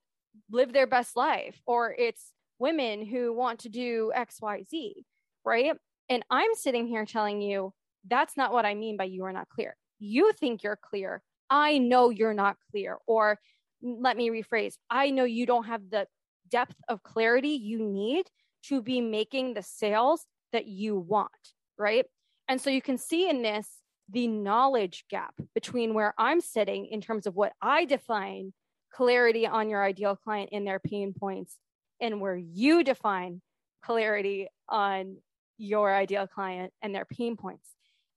live 0.51 0.73
their 0.73 0.87
best 0.87 1.15
life, 1.15 1.59
or 1.65 1.93
it's 1.97 2.31
women 2.59 3.05
who 3.05 3.33
want 3.33 3.59
to 3.59 3.69
do 3.69 4.11
X, 4.13 4.41
Y, 4.41 4.63
Z, 4.69 5.05
right? 5.43 5.73
And 6.09 6.23
I'm 6.29 6.53
sitting 6.55 6.87
here 6.87 7.05
telling 7.05 7.41
you 7.41 7.73
that's 8.07 8.37
not 8.37 8.53
what 8.53 8.65
I 8.65 8.75
mean 8.75 8.97
by 8.97 9.05
you 9.05 9.23
are 9.25 9.33
not 9.33 9.49
clear. 9.49 9.75
You 9.99 10.31
think 10.33 10.63
you're 10.63 10.79
clear. 10.81 11.21
I 11.49 11.77
know 11.77 12.09
you're 12.09 12.33
not 12.33 12.57
clear. 12.71 12.97
Or 13.07 13.39
let 13.81 14.17
me 14.17 14.29
rephrase 14.29 14.75
I 14.89 15.11
know 15.11 15.23
you 15.23 15.45
don't 15.45 15.65
have 15.65 15.89
the 15.89 16.07
depth 16.49 16.75
of 16.87 17.03
clarity 17.03 17.49
you 17.49 17.79
need 17.79 18.27
to 18.67 18.81
be 18.81 19.01
making 19.01 19.53
the 19.53 19.63
sales 19.63 20.25
that 20.51 20.67
you 20.67 20.97
want, 20.97 21.31
right? 21.77 22.05
And 22.47 22.61
so 22.61 22.69
you 22.69 22.81
can 22.81 22.97
see 22.97 23.29
in 23.29 23.41
this 23.41 23.67
the 24.09 24.27
knowledge 24.27 25.05
gap 25.09 25.33
between 25.53 25.93
where 25.93 26.13
I'm 26.17 26.41
sitting 26.41 26.85
in 26.85 27.01
terms 27.01 27.27
of 27.27 27.35
what 27.35 27.53
I 27.61 27.85
define 27.85 28.53
clarity 28.93 29.47
on 29.47 29.69
your 29.69 29.83
ideal 29.83 30.15
client 30.15 30.49
and 30.51 30.65
their 30.65 30.79
pain 30.79 31.13
points 31.13 31.57
and 31.99 32.21
where 32.21 32.37
you 32.37 32.83
define 32.83 33.41
clarity 33.83 34.47
on 34.69 35.17
your 35.57 35.93
ideal 35.93 36.27
client 36.27 36.71
and 36.81 36.93
their 36.93 37.05
pain 37.05 37.35
points. 37.35 37.69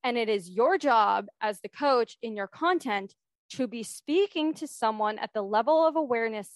And 0.04 0.16
it 0.16 0.28
is 0.28 0.48
your 0.48 0.78
job 0.78 1.26
as 1.40 1.60
the 1.60 1.68
coach 1.68 2.16
in 2.22 2.36
your 2.36 2.46
content 2.46 3.14
to 3.50 3.66
be 3.66 3.82
speaking 3.82 4.54
to 4.54 4.66
someone 4.66 5.18
at 5.18 5.30
the 5.32 5.42
level 5.42 5.86
of 5.86 5.96
awareness 5.96 6.50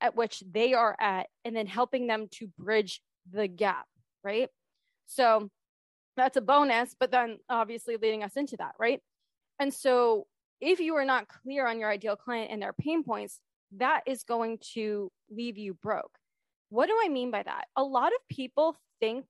at 0.00 0.14
which 0.14 0.42
they 0.50 0.74
are 0.74 0.94
at, 1.00 1.26
and 1.44 1.56
then 1.56 1.66
helping 1.66 2.06
them 2.06 2.28
to 2.30 2.48
bridge 2.58 3.00
the 3.32 3.48
gap, 3.48 3.86
right? 4.22 4.50
So 5.06 5.50
that's 6.16 6.36
a 6.36 6.40
bonus, 6.40 6.94
but 6.98 7.10
then 7.10 7.38
obviously 7.48 7.96
leading 7.96 8.22
us 8.22 8.36
into 8.36 8.56
that, 8.58 8.72
right? 8.78 9.00
And 9.58 9.72
so 9.72 10.26
if 10.60 10.80
you 10.80 10.94
are 10.96 11.04
not 11.04 11.28
clear 11.28 11.66
on 11.66 11.78
your 11.78 11.90
ideal 11.90 12.16
client 12.16 12.50
and 12.50 12.60
their 12.60 12.72
pain 12.72 13.04
points, 13.04 13.40
that 13.76 14.02
is 14.06 14.22
going 14.22 14.58
to 14.74 15.10
leave 15.30 15.58
you 15.58 15.74
broke. 15.74 16.18
What 16.70 16.86
do 16.86 16.96
I 17.04 17.08
mean 17.08 17.30
by 17.30 17.42
that? 17.42 17.66
A 17.76 17.82
lot 17.82 18.12
of 18.12 18.18
people 18.34 18.76
think 19.00 19.26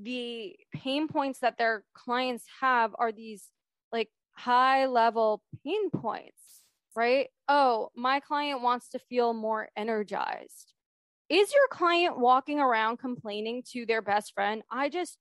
the 0.00 0.56
pain 0.72 1.08
points 1.08 1.40
that 1.40 1.58
their 1.58 1.84
clients 1.94 2.44
have 2.60 2.94
are 2.98 3.12
these 3.12 3.48
like 3.92 4.08
high 4.32 4.86
level 4.86 5.42
pain 5.64 5.90
points, 5.90 6.62
right? 6.94 7.28
Oh, 7.48 7.90
my 7.96 8.20
client 8.20 8.62
wants 8.62 8.88
to 8.90 8.98
feel 8.98 9.34
more 9.34 9.68
energized. 9.76 10.72
Is 11.28 11.52
your 11.52 11.68
client 11.70 12.18
walking 12.18 12.58
around 12.58 12.98
complaining 12.98 13.62
to 13.72 13.84
their 13.84 14.00
best 14.00 14.32
friend, 14.34 14.62
I 14.70 14.88
just 14.88 15.18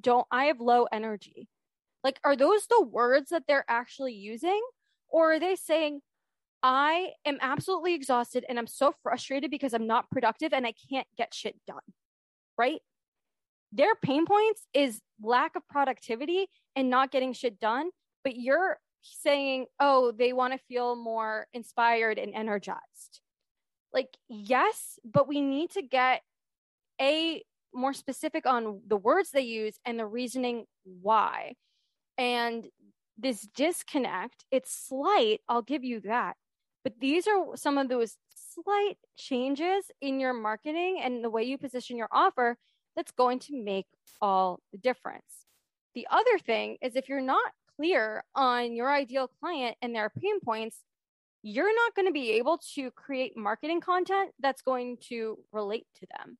don't, 0.00 0.26
I 0.30 0.44
have 0.44 0.60
low 0.60 0.86
energy? 0.90 1.48
Like, 2.04 2.20
are 2.24 2.36
those 2.36 2.66
the 2.66 2.82
words 2.82 3.30
that 3.30 3.44
they're 3.48 3.64
actually 3.68 4.14
using? 4.14 4.60
Or 5.08 5.34
are 5.34 5.40
they 5.40 5.56
saying, 5.56 6.00
I 6.62 7.10
am 7.24 7.38
absolutely 7.40 7.94
exhausted 7.94 8.44
and 8.48 8.58
I'm 8.58 8.66
so 8.66 8.94
frustrated 9.02 9.50
because 9.50 9.74
I'm 9.74 9.86
not 9.86 10.10
productive 10.10 10.52
and 10.52 10.66
I 10.66 10.74
can't 10.90 11.06
get 11.16 11.34
shit 11.34 11.56
done? 11.66 11.78
Right? 12.56 12.80
Their 13.72 13.94
pain 13.94 14.26
points 14.26 14.66
is 14.72 15.00
lack 15.22 15.56
of 15.56 15.66
productivity 15.68 16.48
and 16.74 16.90
not 16.90 17.10
getting 17.10 17.32
shit 17.32 17.60
done. 17.60 17.90
But 18.24 18.36
you're 18.36 18.78
saying, 19.02 19.66
oh, 19.78 20.12
they 20.12 20.32
want 20.32 20.52
to 20.52 20.58
feel 20.68 20.96
more 20.96 21.46
inspired 21.52 22.18
and 22.18 22.34
energized. 22.34 23.20
Like, 23.92 24.16
yes, 24.28 24.98
but 25.04 25.28
we 25.28 25.40
need 25.40 25.70
to 25.70 25.82
get 25.82 26.22
a 27.00 27.42
more 27.74 27.92
specific 27.92 28.46
on 28.46 28.80
the 28.86 28.96
words 28.96 29.30
they 29.30 29.42
use 29.42 29.78
and 29.84 29.98
the 29.98 30.06
reasoning 30.06 30.64
why. 30.84 31.54
And 32.16 32.66
this 33.16 33.42
disconnect, 33.54 34.44
it's 34.50 34.72
slight, 34.72 35.40
I'll 35.48 35.62
give 35.62 35.84
you 35.84 36.00
that. 36.00 36.36
But 36.84 36.94
these 37.00 37.26
are 37.26 37.56
some 37.56 37.78
of 37.78 37.88
those 37.88 38.16
slight 38.34 38.96
changes 39.16 39.84
in 40.00 40.20
your 40.20 40.32
marketing 40.32 41.00
and 41.02 41.22
the 41.22 41.30
way 41.30 41.44
you 41.44 41.58
position 41.58 41.96
your 41.96 42.08
offer 42.10 42.56
that's 42.96 43.12
going 43.12 43.40
to 43.40 43.62
make 43.62 43.86
all 44.20 44.60
the 44.72 44.78
difference. 44.78 45.46
The 45.94 46.06
other 46.10 46.38
thing 46.38 46.78
is 46.80 46.96
if 46.96 47.08
you're 47.08 47.20
not 47.20 47.52
clear 47.76 48.24
on 48.34 48.74
your 48.74 48.90
ideal 48.90 49.28
client 49.40 49.76
and 49.82 49.94
their 49.94 50.10
pain 50.10 50.40
points, 50.40 50.78
you're 51.42 51.74
not 51.74 51.94
going 51.94 52.06
to 52.06 52.12
be 52.12 52.32
able 52.32 52.58
to 52.74 52.90
create 52.92 53.36
marketing 53.36 53.80
content 53.80 54.32
that's 54.40 54.62
going 54.62 54.98
to 55.08 55.38
relate 55.52 55.86
to 56.00 56.06
them. 56.18 56.38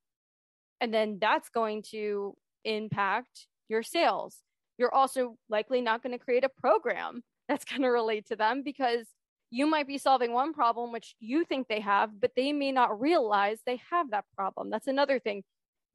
And 0.80 0.92
then 0.92 1.18
that's 1.20 1.49
going 1.49 1.82
to 1.90 2.37
impact 2.64 3.47
your 3.68 3.82
sales. 3.82 4.42
You're 4.78 4.94
also 4.94 5.37
likely 5.49 5.80
not 5.80 6.02
going 6.02 6.16
to 6.16 6.25
create 6.25 6.44
a 6.44 6.49
program 6.49 7.23
that's 7.49 7.64
going 7.70 7.82
to 7.82 7.88
relate 7.88 8.26
to 8.28 8.37
them 8.37 8.62
because 8.62 9.06
you 9.50 9.66
might 9.66 9.87
be 9.87 9.99
solving 9.99 10.32
one 10.32 10.52
problem 10.52 10.92
which 10.92 11.14
you 11.20 11.44
think 11.44 11.68
they 11.68 11.80
have, 11.80 12.20
but 12.20 12.32
they 12.37 12.52
may 12.52 12.70
not 12.70 13.00
realize 13.00 13.58
they 13.64 13.80
have 13.90 14.11
that 14.11 14.26
problem. 14.37 14.70
That's 14.70 14.87
another 14.87 15.18
thing. 15.18 15.42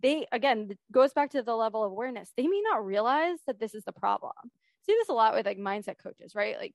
They, 0.02 0.26
again, 0.32 0.72
goes 0.92 1.14
back 1.14 1.32
to 1.32 1.44
the 1.44 1.56
level 1.56 1.84
of 1.84 1.92
awareness. 1.92 2.32
They 2.36 2.48
may 2.48 2.62
not 2.62 2.86
realize 2.86 3.38
that 3.48 3.60
this 3.60 3.76
is 3.76 3.84
the 3.84 3.94
problem. 3.94 4.34
See 4.86 4.94
this 4.94 5.08
a 5.08 5.14
lot 5.14 5.34
with 5.34 5.46
like 5.46 5.60
mindset 5.60 5.98
coaches, 6.02 6.34
right? 6.36 6.58
Like 6.58 6.74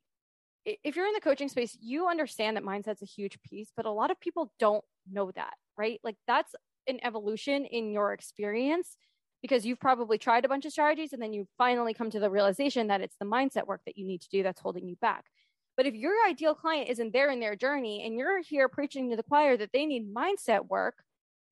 if 0.64 0.96
you're 0.96 1.06
in 1.06 1.12
the 1.14 1.20
coaching 1.20 1.48
space, 1.48 1.76
you 1.80 2.08
understand 2.08 2.56
that 2.56 2.64
mindset's 2.64 3.02
a 3.02 3.06
huge 3.06 3.38
piece, 3.42 3.70
but 3.76 3.86
a 3.86 3.90
lot 3.90 4.10
of 4.10 4.20
people 4.20 4.52
don't 4.58 4.84
know 5.10 5.30
that, 5.32 5.54
right? 5.76 6.00
Like 6.04 6.16
that's 6.26 6.54
an 6.88 6.98
evolution 7.04 7.64
in 7.64 7.92
your 7.92 8.12
experience 8.12 8.96
because 9.42 9.64
you've 9.64 9.80
probably 9.80 10.18
tried 10.18 10.44
a 10.44 10.48
bunch 10.48 10.64
of 10.64 10.72
strategies 10.72 11.12
and 11.12 11.22
then 11.22 11.32
you 11.32 11.46
finally 11.56 11.94
come 11.94 12.10
to 12.10 12.20
the 12.20 12.30
realization 12.30 12.88
that 12.88 13.00
it's 13.00 13.16
the 13.20 13.26
mindset 13.26 13.66
work 13.66 13.80
that 13.86 13.96
you 13.96 14.06
need 14.06 14.20
to 14.20 14.28
do 14.30 14.42
that's 14.42 14.60
holding 14.60 14.88
you 14.88 14.96
back. 15.00 15.24
But 15.76 15.86
if 15.86 15.94
your 15.94 16.14
ideal 16.28 16.54
client 16.54 16.88
isn't 16.88 17.12
there 17.12 17.30
in 17.30 17.38
their 17.38 17.54
journey 17.54 18.04
and 18.04 18.16
you're 18.16 18.42
here 18.42 18.68
preaching 18.68 19.10
to 19.10 19.16
the 19.16 19.22
choir 19.22 19.56
that 19.56 19.70
they 19.72 19.86
need 19.86 20.12
mindset 20.12 20.66
work, 20.66 20.96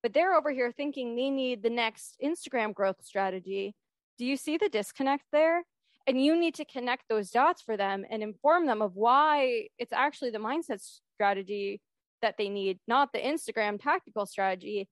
but 0.03 0.13
they're 0.13 0.35
over 0.35 0.51
here 0.51 0.73
thinking 0.73 1.15
they 1.15 1.31
need 1.31 1.63
the 1.63 1.71
next 1.71 2.17
Instagram 2.23 2.75
growth 2.75 3.05
strategy, 3.05 3.75
do 4.19 4.25
you 4.25 4.37
see 4.37 4.57
the 4.57 4.69
disconnect 4.69 5.25
there? 5.33 5.63
And 6.09 6.23
you 6.25 6.37
need 6.37 6.55
to 6.57 6.65
connect 6.65 7.05
those 7.09 7.31
dots 7.31 7.63
for 7.63 7.77
them 7.77 8.05
and 8.11 8.23
inform 8.23 8.67
them 8.67 8.83
of 8.83 8.95
why 8.95 9.69
it's 9.79 9.93
actually 9.93 10.31
the 10.31 10.39
mindset 10.39 10.81
strategy 11.15 11.81
that 12.23 12.37
they 12.39 12.49
need, 12.49 12.79
not 12.89 13.13
the 13.13 13.19
Instagram 13.19 13.81
tactical 13.81 14.27
strategy 14.27 14.89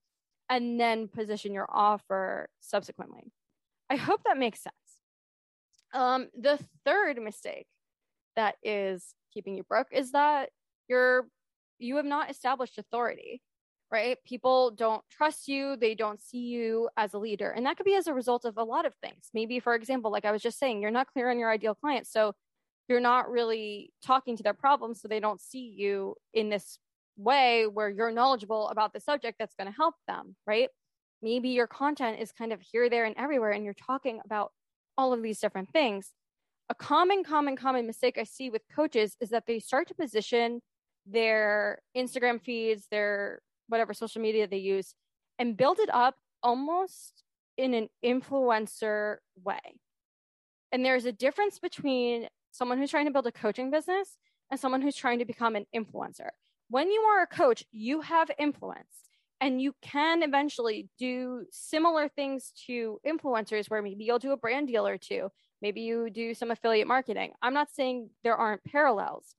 and 0.49 0.79
then 0.79 1.07
position 1.07 1.53
your 1.53 1.67
offer 1.69 2.49
subsequently. 2.59 3.31
I 3.89 3.95
hope 3.95 4.21
that 4.25 4.37
makes 4.37 4.61
sense. 4.61 4.75
Um, 5.93 6.27
the 6.39 6.59
third 6.85 7.21
mistake 7.21 7.67
that 8.35 8.55
is 8.63 9.13
keeping 9.33 9.55
you 9.55 9.63
broke 9.63 9.87
is 9.91 10.11
that 10.11 10.49
you're 10.87 11.27
you 11.77 11.97
have 11.97 12.05
not 12.05 12.29
established 12.29 12.77
authority, 12.77 13.41
right? 13.91 14.17
People 14.25 14.71
don't 14.71 15.03
trust 15.11 15.47
you, 15.47 15.75
they 15.75 15.93
don't 15.93 16.21
see 16.21 16.39
you 16.39 16.89
as 16.95 17.13
a 17.13 17.19
leader. 17.19 17.51
And 17.51 17.65
that 17.65 17.77
could 17.77 17.85
be 17.85 17.95
as 17.95 18.07
a 18.07 18.13
result 18.13 18.45
of 18.45 18.57
a 18.57 18.63
lot 18.63 18.85
of 18.85 18.93
things. 19.03 19.29
Maybe, 19.33 19.59
for 19.59 19.75
example, 19.75 20.11
like 20.11 20.25
I 20.25 20.31
was 20.31 20.41
just 20.41 20.57
saying, 20.57 20.81
you're 20.81 20.91
not 20.91 21.07
clear 21.07 21.29
on 21.29 21.39
your 21.39 21.51
ideal 21.51 21.75
client. 21.75 22.07
So 22.07 22.33
you're 22.87 23.01
not 23.01 23.29
really 23.29 23.91
talking 24.03 24.37
to 24.37 24.43
their 24.43 24.53
problems, 24.53 25.01
so 25.01 25.07
they 25.07 25.19
don't 25.19 25.41
see 25.41 25.73
you 25.75 26.15
in 26.33 26.49
this 26.49 26.79
way 27.17 27.65
where 27.67 27.89
you're 27.89 28.11
knowledgeable 28.11 28.69
about 28.69 28.93
the 28.93 28.99
subject 28.99 29.37
that's 29.39 29.55
going 29.55 29.71
to 29.71 29.75
help 29.75 29.95
them, 30.07 30.35
right? 30.45 30.69
Maybe 31.21 31.49
your 31.49 31.67
content 31.67 32.19
is 32.19 32.31
kind 32.31 32.51
of 32.51 32.61
here, 32.61 32.89
there, 32.89 33.05
and 33.05 33.15
everywhere, 33.17 33.51
and 33.51 33.63
you're 33.63 33.73
talking 33.73 34.19
about 34.25 34.51
all 34.97 35.13
of 35.13 35.21
these 35.21 35.39
different 35.39 35.69
things. 35.71 36.11
A 36.69 36.75
common, 36.75 37.23
common, 37.23 37.55
common 37.55 37.85
mistake 37.85 38.17
I 38.17 38.23
see 38.23 38.49
with 38.49 38.63
coaches 38.73 39.15
is 39.19 39.29
that 39.29 39.45
they 39.45 39.59
start 39.59 39.87
to 39.89 39.95
position 39.95 40.61
their 41.05 41.79
Instagram 41.95 42.41
feeds, 42.41 42.87
their 42.89 43.39
whatever 43.67 43.93
social 43.93 44.21
media 44.21 44.47
they 44.47 44.57
use, 44.57 44.93
and 45.39 45.57
build 45.57 45.79
it 45.79 45.89
up 45.93 46.15
almost 46.41 47.23
in 47.57 47.73
an 47.73 47.89
influencer 48.03 49.17
way. 49.43 49.59
And 50.71 50.83
there's 50.83 51.05
a 51.05 51.11
difference 51.11 51.59
between 51.59 52.27
someone 52.51 52.77
who's 52.77 52.91
trying 52.91 53.05
to 53.05 53.11
build 53.11 53.27
a 53.27 53.31
coaching 53.31 53.71
business 53.71 54.17
and 54.51 54.59
someone 54.59 54.81
who's 54.81 54.95
trying 54.95 55.19
to 55.19 55.25
become 55.25 55.55
an 55.55 55.65
influencer 55.75 56.29
when 56.69 56.89
you 56.89 57.01
are 57.01 57.23
a 57.23 57.27
coach, 57.27 57.63
you 57.71 58.01
have 58.01 58.29
influence 58.39 58.87
and 59.41 59.61
you 59.61 59.75
can 59.81 60.23
eventually 60.23 60.89
do 60.97 61.45
similar 61.51 62.07
things 62.07 62.51
to 62.67 62.99
influencers 63.05 63.69
where 63.69 63.81
maybe 63.81 64.03
you'll 64.03 64.19
do 64.19 64.31
a 64.31 64.37
brand 64.37 64.67
deal 64.67 64.87
or 64.87 64.97
two. 64.97 65.29
Maybe 65.61 65.81
you 65.81 66.09
do 66.09 66.33
some 66.33 66.51
affiliate 66.51 66.87
marketing. 66.87 67.33
I'm 67.41 67.53
not 67.53 67.69
saying 67.71 68.09
there 68.23 68.35
aren't 68.35 68.63
parallels, 68.63 69.35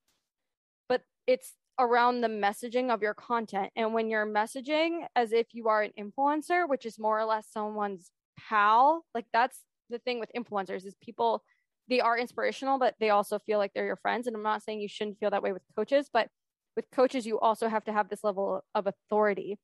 but 0.89 1.03
it's 1.27 1.53
around 1.79 2.21
the 2.21 2.29
messaging 2.29 2.93
of 2.93 3.03
your 3.03 3.15
content. 3.15 3.71
And 3.77 3.93
when 3.93 4.09
you're 4.09 4.27
messaging 4.27 5.07
as 5.15 5.33
if 5.33 5.49
you 5.53 5.69
are 5.69 5.83
an 5.83 5.93
influencer, 5.99 6.69
which 6.69 6.87
is 6.87 6.99
more 6.99 7.19
or 7.19 7.25
less 7.25 7.49
someone's 7.51 8.11
pal, 8.39 9.05
like 9.15 9.27
that's 9.33 9.61
the 9.91 9.99
thing 9.99 10.21
with 10.21 10.31
influencers 10.37 10.87
is 10.87 10.95
people 11.01 11.43
they 11.89 12.01
are 12.01 12.19
inspirational, 12.19 12.79
but 12.79 12.97
they 12.99 13.11
also 13.11 13.39
feel 13.39 13.59
like 13.59 13.73
they're 13.73 13.87
your 13.87 13.97
friends. 13.97 14.27
And 14.27 14.35
I'm 14.35 14.43
not 14.43 14.63
saying 14.63 14.81
you 14.81 14.89
shouldn't 14.89 15.21
feel 15.21 15.31
that 15.31 15.43
way 15.43 15.53
with 15.53 15.63
coaches, 15.77 16.11
but 16.13 16.29
with 16.77 16.91
coaches, 16.91 17.27
you 17.27 17.41
also 17.41 17.69
have 17.69 17.85
to 17.85 17.93
have 17.93 18.09
this 18.09 18.23
level 18.23 18.63
of 18.75 18.87
authority. 18.87 19.59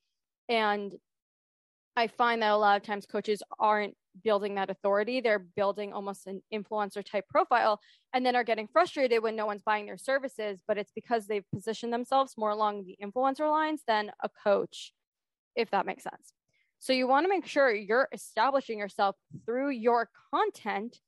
And 0.49 0.92
I 1.95 2.07
find 2.07 2.42
that 2.42 2.52
a 2.52 2.57
lot 2.57 2.78
of 2.78 2.83
times 2.83 3.04
coaches 3.04 3.42
aren't 3.59 3.95
building 4.25 4.54
that 4.54 4.71
authority. 4.71 5.21
They're 5.21 5.38
building 5.38 5.92
almost 5.92 6.26
an 6.26 6.42
influencer 6.52 7.04
type 7.04 7.28
profile 7.28 7.81
and 8.14 8.25
then 8.25 8.35
are 8.35 8.45
getting 8.45 8.66
frustrated 8.66 9.23
when 9.23 9.37
no 9.37 9.47
one's 9.47 9.62
buying 9.62 9.87
their 9.87 9.99
services. 9.99 10.62
But 10.66 10.78
it's 10.78 10.92
because 10.95 11.26
they've 11.26 11.45
positioned 11.54 11.92
themselves 11.92 12.35
more 12.37 12.50
along 12.50 12.85
the 12.85 12.97
influencer 13.02 13.50
lines 13.50 13.83
than 13.87 14.11
a 14.23 14.31
coach, 14.42 14.92
if 15.54 15.71
that 15.71 15.87
makes 15.87 16.02
sense. 16.02 16.33
So 16.78 16.92
you 16.92 17.07
want 17.07 17.25
to 17.25 17.28
make 17.28 17.47
sure 17.47 17.73
you're 17.73 18.09
establishing 18.12 18.78
yourself 18.78 19.16
through 19.45 19.71
your 19.71 20.09
content 20.33 20.99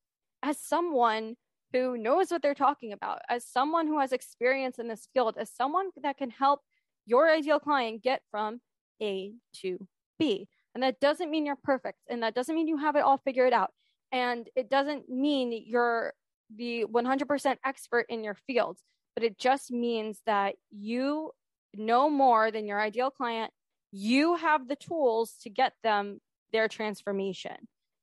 as 0.43 0.61
someone 0.61 1.35
who 1.75 1.99
knows 1.99 2.31
what 2.31 2.41
they're 2.41 2.55
talking 2.55 2.93
about, 2.93 3.21
as 3.29 3.45
someone 3.45 3.89
who 3.89 3.99
has 3.99 4.13
experience 4.13 4.79
in 4.79 4.87
this 4.87 5.09
field, 5.13 5.37
as 5.37 5.51
someone 5.51 5.91
that 6.03 6.17
can 6.17 6.31
help 6.31 6.61
your 7.05 7.29
ideal 7.29 7.59
client 7.59 8.01
get 8.01 8.23
from 8.31 8.61
A 9.03 9.33
to 9.61 9.89
B. 10.19 10.49
And 10.75 10.85
that 10.85 11.01
doesn't 11.01 11.31
mean 11.31 11.45
you're 11.45 11.57
perfect. 11.57 11.99
And 12.09 12.23
that 12.23 12.35
doesn't 12.35 12.55
mean 12.55 12.69
you 12.69 12.79
have 12.79 12.95
it 12.95 13.03
all 13.03 13.19
figured 13.19 13.53
out. 13.53 13.71
And 14.13 14.49
it 14.55 14.71
doesn't 14.71 15.09
mean 15.09 15.65
you're 15.67 16.15
the 16.55 16.85
100% 16.85 17.57
expert 17.65 18.07
in 18.09 18.23
your 18.23 18.37
field, 18.47 18.79
but 19.17 19.25
it 19.25 19.37
just 19.37 19.73
means 19.73 20.21
that 20.27 20.55
you 20.71 21.33
know 21.75 22.09
more 22.09 22.53
than 22.53 22.67
your 22.67 22.81
ideal 22.81 23.11
client. 23.11 23.53
You 23.91 24.37
have 24.37 24.69
the 24.69 24.77
tools 24.77 25.35
to 25.43 25.51
get 25.51 25.73
them 25.83 26.21
their 26.53 26.69
transformation. 26.69 27.57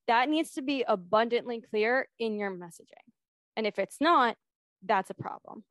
That 0.07 0.27
needs 0.27 0.51
to 0.53 0.61
be 0.61 0.83
abundantly 0.85 1.61
clear 1.61 2.09
in 2.19 2.37
your 2.37 2.51
messaging. 2.51 3.10
And 3.55 3.67
if 3.67 3.79
it's 3.79 3.97
not, 3.99 4.35
that's 4.83 5.09
a 5.09 5.15
problem. 5.15 5.63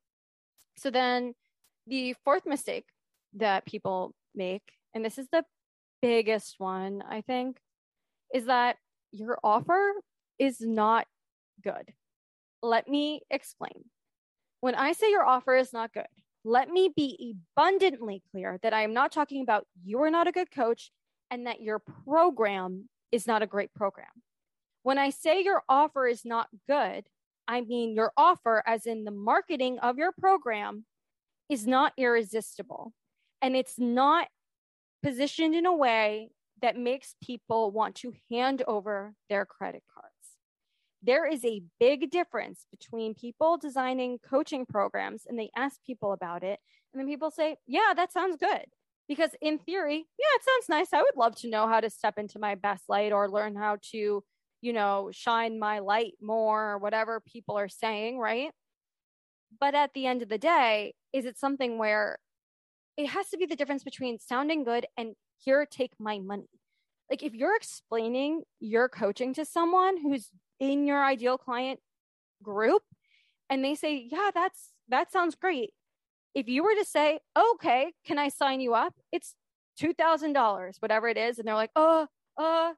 So 0.77 0.91
then 0.91 1.35
the 1.87 2.15
fourth 2.25 2.47
mistake 2.47 2.87
that 3.35 3.67
people 3.67 4.15
make, 4.35 4.63
and 4.95 5.05
this 5.05 5.19
is 5.19 5.29
the 5.33 5.45
biggest 6.03 6.57
one, 6.59 7.03
I 7.09 7.21
think, 7.21 7.59
is 8.33 8.47
that 8.47 8.77
your 9.13 9.39
offer 9.43 9.93
is 10.39 10.61
not 10.61 11.07
good. 11.63 11.93
Let 12.63 12.89
me 12.89 13.23
explain. 13.31 13.85
When 14.61 14.75
I 14.75 14.93
say 14.93 15.11
your 15.11 15.27
offer 15.27 15.57
is 15.57 15.73
not 15.73 15.93
good, 15.93 16.07
let 16.45 16.69
me 16.69 16.91
be 16.95 17.37
abundantly 17.57 18.23
clear 18.31 18.59
that 18.63 18.73
I 18.73 18.83
am 18.83 18.95
not 18.95 19.13
talking 19.13 19.43
about 19.43 19.67
you 19.83 20.03
are 20.03 20.11
not 20.11 20.29
a 20.29 20.33
good 20.33 20.51
coach 20.51 20.91
and 21.31 21.47
that 21.47 21.61
your 21.61 21.83
program 22.07 22.89
is 23.13 23.27
not 23.27 23.43
a 23.43 23.47
great 23.47 23.73
program. 23.75 24.07
When 24.83 24.99
I 24.99 25.11
say 25.11 25.43
your 25.43 25.63
offer 25.69 26.07
is 26.07 26.25
not 26.25 26.49
good, 26.67 27.05
I 27.51 27.63
mean 27.63 27.97
your 27.97 28.13
offer, 28.17 28.63
as 28.65 28.87
in 28.87 29.05
the 29.05 29.11
marketing 29.11 29.81
of 29.81 29.99
your 29.99 30.13
program, 30.13 30.85
is 31.49 31.67
not 31.67 31.93
irresistible. 31.97 32.93
And 33.43 33.57
it's 33.57 33.77
not 33.77 34.29
positioned 35.03 35.57
in 35.57 35.67
a 35.67 35.77
way 35.77 36.31
that 36.63 36.77
makes 36.77 37.17
people 37.23 37.73
want 37.73 37.97
to 37.97 38.13
hand 38.31 38.63
over 38.69 39.15
their 39.29 39.45
credit 39.45 39.83
cards. 39.93 40.07
There 41.03 41.27
is 41.27 41.45
a 41.45 41.63
big 41.81 42.11
difference 42.11 42.67
between 42.71 43.15
people 43.15 43.57
designing 43.57 44.19
coaching 44.19 44.65
programs 44.65 45.25
and 45.27 45.37
they 45.37 45.51
ask 45.57 45.83
people 45.85 46.13
about 46.13 46.45
it. 46.45 46.61
And 46.93 47.01
then 47.01 47.09
people 47.09 47.33
say, 47.33 47.57
Yeah, 47.67 47.95
that 47.97 48.13
sounds 48.13 48.37
good. 48.37 48.67
Because 49.09 49.31
in 49.41 49.59
theory, 49.59 49.97
yeah, 49.97 50.37
it 50.37 50.43
sounds 50.45 50.69
nice. 50.69 50.93
I 50.93 51.03
would 51.03 51.17
love 51.17 51.35
to 51.37 51.51
know 51.51 51.67
how 51.67 51.81
to 51.81 51.91
step 51.91 52.17
into 52.17 52.39
my 52.39 52.55
best 52.55 52.85
light 52.89 53.13
or 53.13 53.29
learn 53.29 53.57
how 53.57 53.79
to, 53.91 54.23
you 54.61 54.73
know, 54.73 55.11
shine 55.13 55.59
my 55.59 55.79
light 55.79 56.15
more 56.21 56.73
or 56.73 56.79
whatever 56.79 57.21
people 57.21 57.59
are 57.59 57.69
saying, 57.69 58.19
right? 58.19 58.51
But 59.59 59.75
at 59.75 59.93
the 59.95 60.07
end 60.07 60.23
of 60.23 60.29
the 60.29 60.39
day, 60.39 60.95
is 61.13 61.25
it 61.25 61.39
something 61.39 61.79
where 61.79 62.19
it 62.97 63.09
has 63.09 63.29
to 63.31 63.39
be 63.39 63.47
the 63.47 63.57
difference 63.57 63.83
between 63.83 64.19
sounding 64.19 64.65
good 64.65 64.87
and 64.97 65.15
here, 65.39 65.67
take 65.67 65.93
my 65.99 66.19
money? 66.19 66.49
Like 67.09 67.23
if 67.23 67.35
you're 67.35 67.57
explaining 67.57 68.43
your 68.61 68.89
coaching 68.89 69.35
to 69.35 69.45
someone 69.45 69.97
who's 70.01 70.31
in 70.61 70.87
your 70.87 71.05
ideal 71.05 71.39
client 71.39 71.81
group 72.43 72.83
and 73.49 73.65
they 73.65 73.75
say, 73.75 74.09
yeah, 74.11 74.31
that's, 74.33 74.71
that 74.89 75.11
sounds 75.11 75.35
great. 75.35 75.71
If 76.35 76.49
you 76.49 76.63
were 76.63 76.75
to 76.75 76.85
say, 76.85 77.19
okay, 77.37 77.93
can 78.05 78.19
I 78.19 78.29
sign 78.29 78.61
you 78.61 78.75
up? 78.75 78.95
It's 79.11 79.35
$2,000, 79.81 80.75
whatever 80.81 81.09
it 81.09 81.17
is. 81.17 81.39
And 81.39 81.49
they're 81.49 81.55
like, 81.57 81.73
oh, 81.75 82.07
uh, 82.39 82.73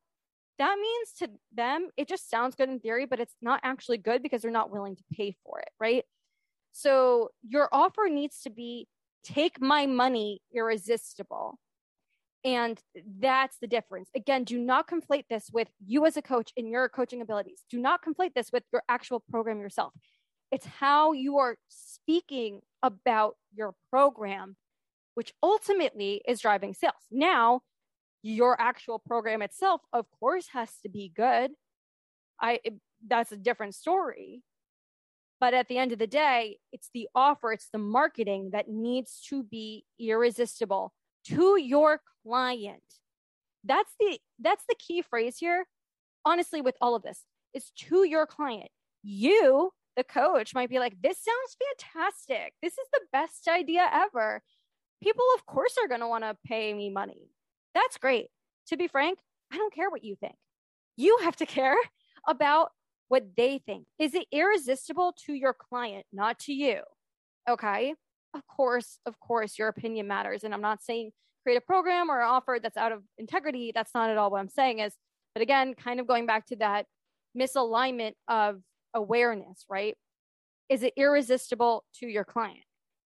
that 0.62 0.78
means 0.81 1.12
to 1.19 1.28
them, 1.52 1.88
it 1.97 2.09
just 2.09 2.31
sounds 2.31 2.54
good 2.54 2.69
in 2.69 2.78
theory, 2.78 3.04
but 3.04 3.19
it's 3.19 3.35
not 3.42 3.59
actually 3.64 3.99
good 3.99 4.23
because 4.23 4.42
they're 4.42 4.50
not 4.52 4.71
willing 4.71 4.95
to 4.95 5.02
pay 5.12 5.35
for 5.45 5.59
it. 5.59 5.71
Right. 5.81 6.04
So 6.71 7.31
your 7.47 7.69
offer 7.73 8.09
needs 8.09 8.42
to 8.42 8.50
be 8.50 8.87
take 9.25 9.61
my 9.61 9.87
money 9.87 10.40
irresistible. 10.54 11.59
And 12.45 12.81
that's 13.21 13.57
the 13.61 13.66
difference. 13.66 14.09
Again, 14.14 14.45
do 14.45 14.57
not 14.57 14.88
conflate 14.88 15.25
this 15.28 15.50
with 15.52 15.69
you 15.85 16.07
as 16.07 16.16
a 16.16 16.23
coach 16.23 16.52
and 16.57 16.69
your 16.69 16.88
coaching 16.88 17.23
abilities. 17.23 17.64
Do 17.69 17.78
not 17.78 18.00
conflate 18.04 18.35
this 18.35 18.50
with 18.52 18.62
your 18.73 18.83
actual 18.88 19.19
program 19.19 19.61
yourself. 19.61 19.92
It's 20.52 20.66
how 20.66 21.12
you 21.12 21.38
are 21.38 21.57
speaking 21.69 22.61
about 22.85 23.37
your 23.52 23.75
program, 23.90 24.57
which 25.14 25.33
ultimately 25.42 26.21
is 26.26 26.40
driving 26.40 26.75
sales. 26.75 26.95
Now, 27.11 27.62
your 28.23 28.61
actual 28.61 28.99
program 28.99 29.43
itself, 29.43 29.81
of 29.93 30.07
course, 30.19 30.49
has 30.52 30.71
to 30.83 30.88
be 30.88 31.12
good. 31.14 31.52
I 32.41 32.61
that's 33.07 33.33
a 33.33 33.37
different 33.37 33.75
story. 33.75 34.43
But 35.41 35.55
at 35.55 35.67
the 35.67 35.76
end 35.76 35.91
of 35.91 35.99
the 35.99 36.07
day, 36.07 36.59
it's 36.73 36.88
the 36.95 37.09
offer, 37.17 37.52
it's 37.52 37.69
the 37.73 37.79
marketing 37.79 38.50
that 38.52 38.69
needs 38.69 39.21
to 39.29 39.43
be 39.43 39.85
irresistible 39.99 40.93
to 41.26 41.61
your 41.61 42.00
client. 42.23 42.83
That's 43.64 43.93
the 43.99 44.19
that's 44.38 44.64
the 44.69 44.76
key 44.76 45.02
phrase 45.02 45.38
here. 45.38 45.67
Honestly, 46.25 46.61
with 46.61 46.76
all 46.81 46.95
of 46.95 47.02
this, 47.02 47.25
is 47.55 47.71
to 47.76 48.05
your 48.05 48.26
client. 48.26 48.71
You, 49.02 49.73
the 49.97 50.05
coach, 50.05 50.55
might 50.55 50.71
be 50.71 50.79
like, 50.79 51.00
"This 51.02 51.19
sounds 51.19 51.57
fantastic. 51.81 52.55
This 52.62 52.75
is 52.75 52.88
the 52.93 53.00
best 53.12 53.49
idea 53.49 53.88
ever." 53.93 54.43
People, 55.02 55.25
of 55.35 55.45
course, 55.47 55.76
are 55.83 55.88
going 55.88 56.00
to 56.00 56.09
want 56.09 56.23
to 56.23 56.37
pay 56.47 56.73
me 56.73 56.88
money. 56.88 57.29
That's 57.75 57.99
great. 57.99 58.29
To 58.69 58.76
be 58.76 58.88
frank, 58.88 59.19
I 59.52 59.57
don't 59.57 59.75
care 59.75 59.91
what 59.91 60.05
you 60.05 60.16
think. 60.16 60.37
You 60.96 61.18
have 61.23 61.37
to 61.37 61.46
care 61.59 61.77
about 62.27 62.70
what 63.09 63.37
they 63.37 63.59
think. 63.59 63.87
Is 63.99 64.14
it 64.14 64.27
irresistible 64.33 65.14
to 65.27 65.35
your 65.35 65.55
client, 65.55 66.07
not 66.12 66.38
to 66.40 66.53
you? 66.53 66.81
Okay 67.49 67.94
of 68.35 68.46
course, 68.46 68.99
of 69.07 69.18
course, 69.20 69.59
your 69.59 69.68
opinion 69.68 70.07
matters. 70.07 70.44
And 70.44 70.55
I'm 70.55 70.61
not 70.61 70.83
saying 70.83 71.12
create 71.42 71.57
a 71.57 71.62
program 71.62 72.11
or 72.11 72.20
offer 72.20 72.59
that's 72.62 72.77
out 72.77 72.92
of 72.92 73.03
integrity. 73.18 73.73
That's 73.75 73.94
not 73.94 74.11
at 74.11 74.16
all 74.16 74.31
what 74.31 74.40
I'm 74.40 74.49
saying 74.49 74.79
is, 74.79 74.94
but 75.35 75.42
again, 75.42 75.75
kind 75.75 76.01
of 76.01 76.07
going 76.07 76.27
back 76.27 76.46
to 76.46 76.57
that 76.57 76.87
misalignment 77.37 78.12
of 78.29 78.61
awareness, 78.94 79.64
right? 79.68 79.96
Is 80.68 80.83
it 80.83 80.94
irresistible 80.96 81.85
to 81.99 82.07
your 82.07 82.25
client? 82.25 82.64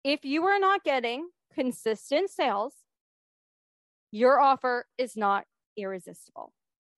If 0.05 0.25
you 0.25 0.45
are 0.45 0.59
not 0.59 0.85
getting 0.85 1.29
consistent 1.55 2.31
sales, 2.31 2.75
your 4.11 4.41
offer 4.41 4.87
is 4.97 5.17
not 5.17 5.45
irresistible. 5.77 6.53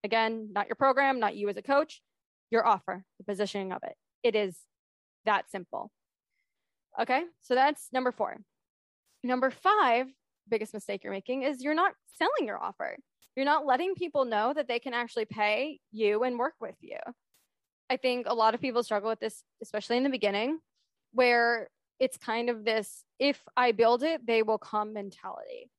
Again, 0.04 0.50
not 0.52 0.68
your 0.68 0.76
program, 0.76 1.20
not 1.20 1.36
you 1.36 1.48
as 1.48 1.56
a 1.56 1.62
coach, 1.62 2.00
your 2.50 2.66
offer, 2.66 3.04
the 3.18 3.24
positioning 3.24 3.72
of 3.72 3.82
it. 3.82 3.94
It 4.22 4.34
is 4.34 4.56
that 5.24 5.50
simple. 5.50 5.90
Okay, 7.00 7.22
so 7.42 7.54
that's 7.54 7.88
number 7.92 8.12
four. 8.12 8.38
Number 9.22 9.50
five, 9.50 10.06
biggest 10.48 10.74
mistake 10.74 11.04
you're 11.04 11.12
making 11.12 11.42
is 11.42 11.62
you're 11.62 11.74
not 11.74 11.92
selling 12.18 12.46
your 12.46 12.62
offer. 12.62 12.96
You're 13.36 13.44
not 13.44 13.66
letting 13.66 13.94
people 13.94 14.24
know 14.24 14.52
that 14.54 14.66
they 14.66 14.78
can 14.78 14.94
actually 14.94 15.26
pay 15.26 15.78
you 15.92 16.24
and 16.24 16.38
work 16.38 16.54
with 16.60 16.74
you. 16.80 16.98
I 17.88 17.96
think 17.96 18.26
a 18.28 18.34
lot 18.34 18.54
of 18.54 18.60
people 18.60 18.82
struggle 18.82 19.10
with 19.10 19.20
this, 19.20 19.42
especially 19.62 19.96
in 19.96 20.02
the 20.02 20.10
beginning, 20.10 20.58
where 21.12 21.68
it's 21.98 22.16
kind 22.16 22.48
of 22.48 22.64
this 22.64 23.04
if 23.18 23.40
I 23.56 23.72
build 23.72 24.02
it, 24.02 24.26
they 24.26 24.42
will 24.42 24.58
come 24.58 24.92
mentality. 24.92 25.70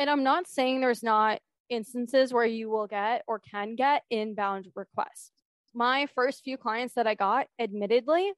And 0.00 0.08
I'm 0.08 0.24
not 0.24 0.48
saying 0.48 0.80
there's 0.80 1.02
not 1.02 1.40
instances 1.68 2.32
where 2.32 2.46
you 2.46 2.70
will 2.70 2.86
get 2.86 3.22
or 3.28 3.38
can 3.38 3.76
get 3.76 4.02
inbound 4.08 4.68
requests. 4.74 5.30
My 5.74 6.06
first 6.14 6.42
few 6.42 6.56
clients 6.56 6.94
that 6.94 7.06
I 7.06 7.14
got, 7.14 7.48
admittedly, 7.58 8.32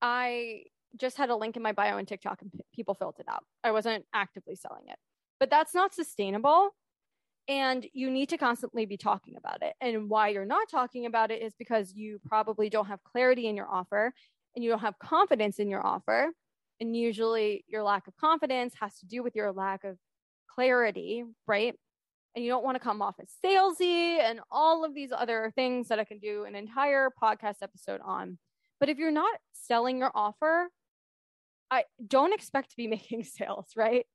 I 0.00 0.62
just 0.96 1.16
had 1.16 1.30
a 1.30 1.36
link 1.36 1.56
in 1.56 1.64
my 1.64 1.72
bio 1.72 1.98
on 1.98 2.06
TikTok 2.06 2.42
and 2.42 2.52
people 2.72 2.94
filled 2.94 3.16
it 3.18 3.26
out. 3.28 3.42
I 3.64 3.72
wasn't 3.72 4.04
actively 4.14 4.54
selling 4.54 4.84
it. 4.86 4.94
But 5.40 5.50
that's 5.50 5.74
not 5.74 5.94
sustainable. 5.94 6.70
And 7.48 7.84
you 7.92 8.08
need 8.08 8.28
to 8.28 8.38
constantly 8.38 8.86
be 8.86 8.96
talking 8.96 9.34
about 9.36 9.62
it. 9.62 9.74
And 9.80 10.08
why 10.08 10.28
you're 10.28 10.44
not 10.44 10.68
talking 10.70 11.06
about 11.06 11.32
it 11.32 11.42
is 11.42 11.54
because 11.58 11.92
you 11.92 12.20
probably 12.24 12.70
don't 12.70 12.86
have 12.86 13.02
clarity 13.02 13.48
in 13.48 13.56
your 13.56 13.68
offer 13.68 14.12
and 14.54 14.62
you 14.62 14.70
don't 14.70 14.78
have 14.78 15.00
confidence 15.00 15.58
in 15.58 15.68
your 15.68 15.84
offer. 15.84 16.30
And 16.78 16.96
usually 16.96 17.64
your 17.66 17.82
lack 17.82 18.06
of 18.06 18.16
confidence 18.16 18.74
has 18.80 18.96
to 19.00 19.06
do 19.06 19.24
with 19.24 19.34
your 19.34 19.50
lack 19.50 19.82
of 19.82 19.98
clarity, 20.54 21.24
right? 21.46 21.74
And 22.34 22.44
you 22.44 22.50
don't 22.50 22.64
want 22.64 22.76
to 22.76 22.80
come 22.80 23.02
off 23.02 23.16
as 23.20 23.28
salesy 23.44 24.18
and 24.18 24.40
all 24.50 24.84
of 24.84 24.94
these 24.94 25.12
other 25.12 25.52
things 25.54 25.88
that 25.88 25.98
I 25.98 26.04
can 26.04 26.18
do 26.18 26.44
an 26.44 26.54
entire 26.54 27.10
podcast 27.22 27.56
episode 27.62 28.00
on. 28.04 28.38
But 28.80 28.88
if 28.88 28.98
you're 28.98 29.10
not 29.10 29.38
selling 29.52 29.98
your 29.98 30.10
offer, 30.14 30.68
I 31.70 31.84
don't 32.06 32.34
expect 32.34 32.70
to 32.70 32.76
be 32.76 32.86
making 32.96 33.24
sales, 33.24 33.68
right? 33.76 34.06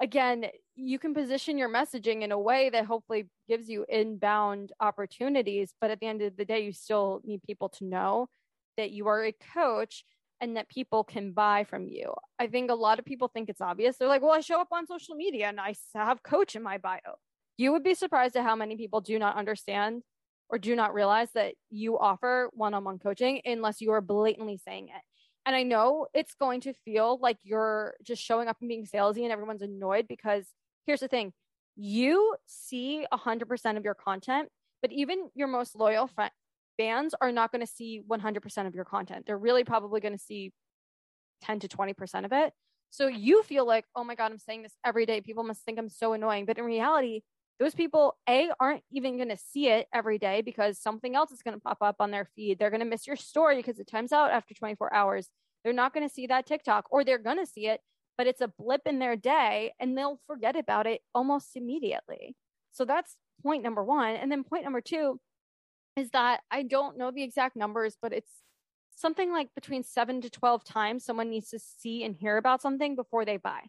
Again, 0.00 0.46
you 0.74 0.98
can 0.98 1.14
position 1.14 1.56
your 1.56 1.68
messaging 1.68 2.22
in 2.22 2.32
a 2.32 2.38
way 2.38 2.68
that 2.70 2.84
hopefully 2.84 3.28
gives 3.48 3.68
you 3.68 3.84
inbound 3.88 4.72
opportunities, 4.80 5.72
but 5.80 5.90
at 5.90 6.00
the 6.00 6.06
end 6.06 6.20
of 6.20 6.36
the 6.36 6.44
day, 6.44 6.64
you 6.64 6.72
still 6.72 7.20
need 7.24 7.42
people 7.44 7.68
to 7.70 7.84
know 7.84 8.26
that 8.76 8.90
you 8.90 9.06
are 9.06 9.24
a 9.24 9.34
coach 9.54 10.04
and 10.44 10.58
that 10.58 10.68
people 10.68 11.02
can 11.02 11.32
buy 11.32 11.64
from 11.64 11.88
you. 11.88 12.12
I 12.38 12.48
think 12.48 12.70
a 12.70 12.74
lot 12.74 12.98
of 12.98 13.06
people 13.06 13.28
think 13.28 13.48
it's 13.48 13.62
obvious. 13.62 13.96
They're 13.96 14.08
like, 14.08 14.20
well, 14.20 14.32
I 14.32 14.40
show 14.40 14.60
up 14.60 14.68
on 14.72 14.86
social 14.86 15.14
media 15.14 15.48
and 15.48 15.58
I 15.58 15.74
have 15.94 16.22
coach 16.22 16.54
in 16.54 16.62
my 16.62 16.76
bio. 16.76 16.98
You 17.56 17.72
would 17.72 17.82
be 17.82 17.94
surprised 17.94 18.36
at 18.36 18.44
how 18.44 18.54
many 18.54 18.76
people 18.76 19.00
do 19.00 19.18
not 19.18 19.36
understand 19.36 20.02
or 20.50 20.58
do 20.58 20.76
not 20.76 20.92
realize 20.92 21.30
that 21.34 21.54
you 21.70 21.98
offer 21.98 22.50
one 22.52 22.74
on 22.74 22.84
one 22.84 22.98
coaching 22.98 23.40
unless 23.46 23.80
you 23.80 23.92
are 23.92 24.02
blatantly 24.02 24.58
saying 24.58 24.88
it. 24.88 25.02
And 25.46 25.56
I 25.56 25.62
know 25.62 26.08
it's 26.12 26.34
going 26.34 26.60
to 26.62 26.74
feel 26.84 27.18
like 27.22 27.38
you're 27.42 27.94
just 28.02 28.22
showing 28.22 28.46
up 28.46 28.58
and 28.60 28.68
being 28.68 28.84
salesy 28.84 29.22
and 29.22 29.32
everyone's 29.32 29.62
annoyed 29.62 30.06
because 30.06 30.44
here's 30.84 31.00
the 31.00 31.08
thing 31.08 31.32
you 31.74 32.36
see 32.46 33.06
100% 33.10 33.76
of 33.78 33.84
your 33.84 33.94
content, 33.94 34.50
but 34.82 34.92
even 34.92 35.30
your 35.34 35.48
most 35.48 35.74
loyal 35.74 36.06
fans 36.76 37.14
are 37.20 37.32
not 37.32 37.52
going 37.52 37.64
to 37.64 37.72
see 37.72 38.02
100% 38.08 38.66
of 38.66 38.74
your 38.74 38.84
content. 38.84 39.24
They're 39.26 39.38
really 39.38 39.64
probably 39.64 40.00
going 40.00 40.16
to 40.16 40.22
see 40.22 40.52
10 41.42 41.60
to 41.60 41.68
20% 41.68 42.24
of 42.24 42.32
it. 42.32 42.52
So 42.90 43.06
you 43.08 43.42
feel 43.42 43.66
like, 43.66 43.84
oh 43.96 44.04
my 44.04 44.14
God, 44.14 44.30
I'm 44.30 44.38
saying 44.38 44.62
this 44.62 44.76
every 44.84 45.06
day. 45.06 45.20
People 45.20 45.44
must 45.44 45.64
think 45.64 45.78
I'm 45.78 45.88
so 45.88 46.12
annoying. 46.12 46.46
But 46.46 46.58
in 46.58 46.64
reality, 46.64 47.22
those 47.60 47.74
people 47.74 48.16
a 48.28 48.50
aren't 48.58 48.82
even 48.90 49.16
going 49.16 49.28
to 49.28 49.36
see 49.36 49.68
it 49.68 49.86
every 49.92 50.18
day 50.18 50.42
because 50.42 50.78
something 50.78 51.14
else 51.14 51.30
is 51.30 51.42
going 51.42 51.54
to 51.54 51.60
pop 51.60 51.78
up 51.80 51.96
on 52.00 52.10
their 52.10 52.28
feed 52.36 52.58
they're 52.58 52.70
going 52.70 52.80
to 52.80 52.86
miss 52.86 53.06
your 53.06 53.16
story 53.16 53.56
because 53.56 53.78
it 53.78 53.86
times 53.86 54.12
out 54.12 54.30
after 54.30 54.54
24 54.54 54.92
hours 54.92 55.28
they're 55.62 55.72
not 55.72 55.94
going 55.94 56.06
to 56.06 56.12
see 56.12 56.26
that 56.26 56.46
tiktok 56.46 56.86
or 56.90 57.04
they're 57.04 57.18
going 57.18 57.38
to 57.38 57.46
see 57.46 57.66
it 57.66 57.80
but 58.16 58.26
it's 58.26 58.40
a 58.40 58.52
blip 58.58 58.82
in 58.86 58.98
their 58.98 59.16
day 59.16 59.72
and 59.78 59.96
they'll 59.96 60.20
forget 60.26 60.56
about 60.56 60.86
it 60.86 61.00
almost 61.14 61.56
immediately 61.56 62.36
so 62.72 62.84
that's 62.84 63.16
point 63.42 63.62
number 63.62 63.84
one 63.84 64.16
and 64.16 64.30
then 64.30 64.44
point 64.44 64.64
number 64.64 64.80
two 64.80 65.20
is 65.96 66.10
that 66.10 66.40
i 66.50 66.62
don't 66.62 66.98
know 66.98 67.10
the 67.10 67.22
exact 67.22 67.56
numbers 67.56 67.96
but 68.00 68.12
it's 68.12 68.30
something 68.96 69.32
like 69.32 69.48
between 69.54 69.82
7 69.82 70.20
to 70.20 70.30
12 70.30 70.64
times 70.64 71.04
someone 71.04 71.30
needs 71.30 71.50
to 71.50 71.58
see 71.58 72.04
and 72.04 72.16
hear 72.16 72.36
about 72.36 72.62
something 72.62 72.94
before 72.94 73.24
they 73.24 73.36
buy 73.36 73.62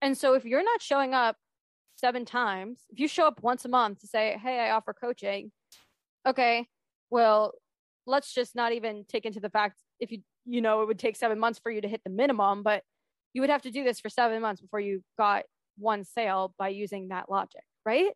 and 0.00 0.16
so 0.16 0.34
if 0.34 0.44
you're 0.44 0.64
not 0.64 0.80
showing 0.80 1.14
up 1.14 1.36
seven 1.98 2.24
times, 2.24 2.84
if 2.90 3.00
you 3.00 3.08
show 3.08 3.26
up 3.26 3.42
once 3.42 3.64
a 3.64 3.68
month 3.68 4.00
to 4.00 4.06
say, 4.06 4.38
Hey, 4.42 4.60
I 4.60 4.70
offer 4.70 4.94
coaching, 4.94 5.50
okay, 6.26 6.66
well, 7.10 7.52
let's 8.06 8.32
just 8.32 8.54
not 8.54 8.72
even 8.72 9.04
take 9.08 9.26
into 9.26 9.40
the 9.40 9.50
fact 9.50 9.78
if 10.00 10.12
you, 10.12 10.20
you 10.46 10.60
know, 10.60 10.82
it 10.82 10.86
would 10.86 10.98
take 10.98 11.16
seven 11.16 11.38
months 11.38 11.58
for 11.58 11.70
you 11.70 11.80
to 11.80 11.88
hit 11.88 12.02
the 12.04 12.10
minimum, 12.10 12.62
but 12.62 12.82
you 13.34 13.42
would 13.42 13.50
have 13.50 13.62
to 13.62 13.70
do 13.70 13.84
this 13.84 14.00
for 14.00 14.08
seven 14.08 14.40
months 14.40 14.60
before 14.60 14.80
you 14.80 15.02
got 15.18 15.44
one 15.76 16.04
sale 16.04 16.54
by 16.58 16.68
using 16.68 17.08
that 17.08 17.30
logic, 17.30 17.62
right? 17.84 18.12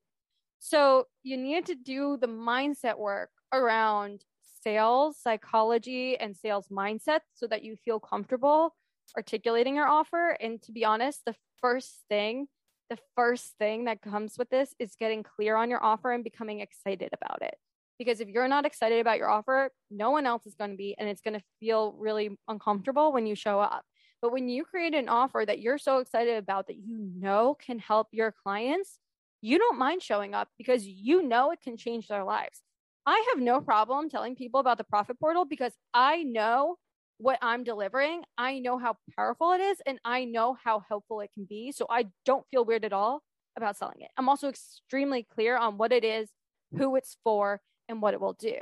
So 0.65 1.09
you 1.25 1.37
need 1.37 1.67
to 1.67 1.75
do 1.75 2.17
the 2.17 2.29
mindset 2.29 2.97
work 2.97 3.31
around 3.53 4.25
sales 4.63 5.19
psychology 5.21 6.17
and 6.17 6.37
sales 6.37 6.69
mindset 6.69 7.19
so 7.35 7.49
that 7.49 7.65
you 7.65 7.75
feel 7.75 7.99
comfortable 7.99 8.77
articulating 9.17 9.75
your 9.75 9.89
offer. 9.89 10.37
And 10.41 10.63
to 10.63 10.71
be 10.71 10.85
honest, 10.85 11.23
the 11.27 11.35
first 11.61 12.05
thing, 12.09 12.47
the 12.91 12.99
first 13.17 13.55
thing 13.59 13.87
that 13.87 14.03
comes 14.03 14.39
with 14.39 14.51
this 14.51 14.73
is 14.79 14.95
getting 14.95 15.25
clear 15.25 15.57
on 15.57 15.69
your 15.69 15.83
offer 15.83 16.13
and 16.13 16.23
becoming 16.23 16.61
excited 16.61 17.11
about 17.13 17.43
it. 17.43 17.57
Because 17.99 18.21
if 18.21 18.29
you're 18.29 18.47
not 18.47 18.65
excited 18.65 19.01
about 19.01 19.19
your 19.19 19.31
offer, 19.31 19.73
no 19.91 20.13
one 20.13 20.27
else 20.27 20.47
is 20.47 20.55
going 20.55 20.71
to 20.71 20.77
be, 20.77 20.95
and 20.97 21.09
it's 21.09 21.23
going 21.23 21.39
to 21.39 21.45
feel 21.59 21.93
really 21.99 22.39
uncomfortable 22.47 23.13
when 23.13 23.27
you 23.27 23.35
show 23.35 23.59
up. 23.59 23.83
But 24.21 24.31
when 24.31 24.49
you 24.49 24.65
create 24.65 24.95
an 24.95 25.09
offer 25.09 25.43
that 25.45 25.59
you're 25.59 25.79
so 25.79 25.99
excited 25.99 26.37
about 26.37 26.69
that 26.69 26.77
you 26.77 27.11
know 27.17 27.57
can 27.61 27.81
help 27.81 28.07
your 28.13 28.33
clients, 28.45 29.01
you 29.43 29.59
don't 29.59 29.79
mind 29.79 30.03
showing 30.03 30.35
up 30.35 30.49
because 30.57 30.87
you 30.87 31.23
know 31.23 31.51
it 31.51 31.61
can 31.63 31.77
change 31.77 32.09
their 32.09 32.25
lives. 32.25 32.63
I 33.05 33.25
have 33.33 33.43
no 33.43 33.61
problem 33.61 34.09
telling 34.09 34.37
people 34.37 34.61
about 34.61 34.79
the 34.79 34.85
profit 34.85 35.19
portal 35.19 35.45
because 35.45 35.73
I 35.93 36.23
know 36.23 36.77
what 37.19 37.39
I'm 37.43 37.65
delivering. 37.65 38.23
I 38.39 38.61
know 38.61 38.79
how 38.79 38.97
powerful 39.17 39.53
it 39.53 39.61
is 39.61 39.79
and 39.85 39.99
I 40.05 40.25
know 40.25 40.57
how 40.63 40.85
helpful 40.89 41.21
it 41.21 41.31
can 41.35 41.45
be. 41.45 41.73
So 41.73 41.87
I 41.91 42.07
don't 42.25 42.47
feel 42.51 42.65
weird 42.65 42.85
at 42.85 42.93
all 42.93 43.23
about 43.57 43.77
selling 43.77 44.01
it. 44.01 44.11
I'm 44.17 44.29
also 44.29 44.49
extremely 44.49 45.25
clear 45.25 45.57
on 45.57 45.77
what 45.77 45.93
it 45.93 46.05
is, 46.05 46.31
who 46.77 46.95
it's 46.97 47.17
for, 47.25 47.61
and 47.89 48.01
what 48.01 48.15
it 48.15 48.21
will 48.21 48.33
do. 48.35 48.57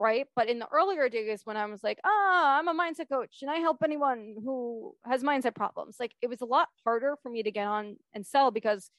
Right. 0.00 0.26
But 0.34 0.48
in 0.48 0.58
the 0.58 0.66
earlier 0.72 1.08
days 1.08 1.42
when 1.44 1.56
I 1.56 1.64
was 1.66 1.84
like, 1.84 2.00
ah, 2.04 2.08
oh, 2.08 2.58
I'm 2.58 2.68
a 2.68 2.74
mindset 2.74 3.08
coach 3.08 3.38
and 3.42 3.50
I 3.50 3.58
help 3.58 3.78
anyone 3.82 4.34
who 4.44 4.94
has 5.04 5.22
mindset 5.22 5.54
problems, 5.54 5.96
like 6.00 6.12
it 6.20 6.28
was 6.28 6.40
a 6.40 6.46
lot 6.46 6.68
harder 6.84 7.16
for 7.22 7.30
me 7.30 7.44
to 7.44 7.52
get 7.52 7.68
on 7.68 7.96
and 8.12 8.26
sell 8.26 8.50
because 8.50 8.90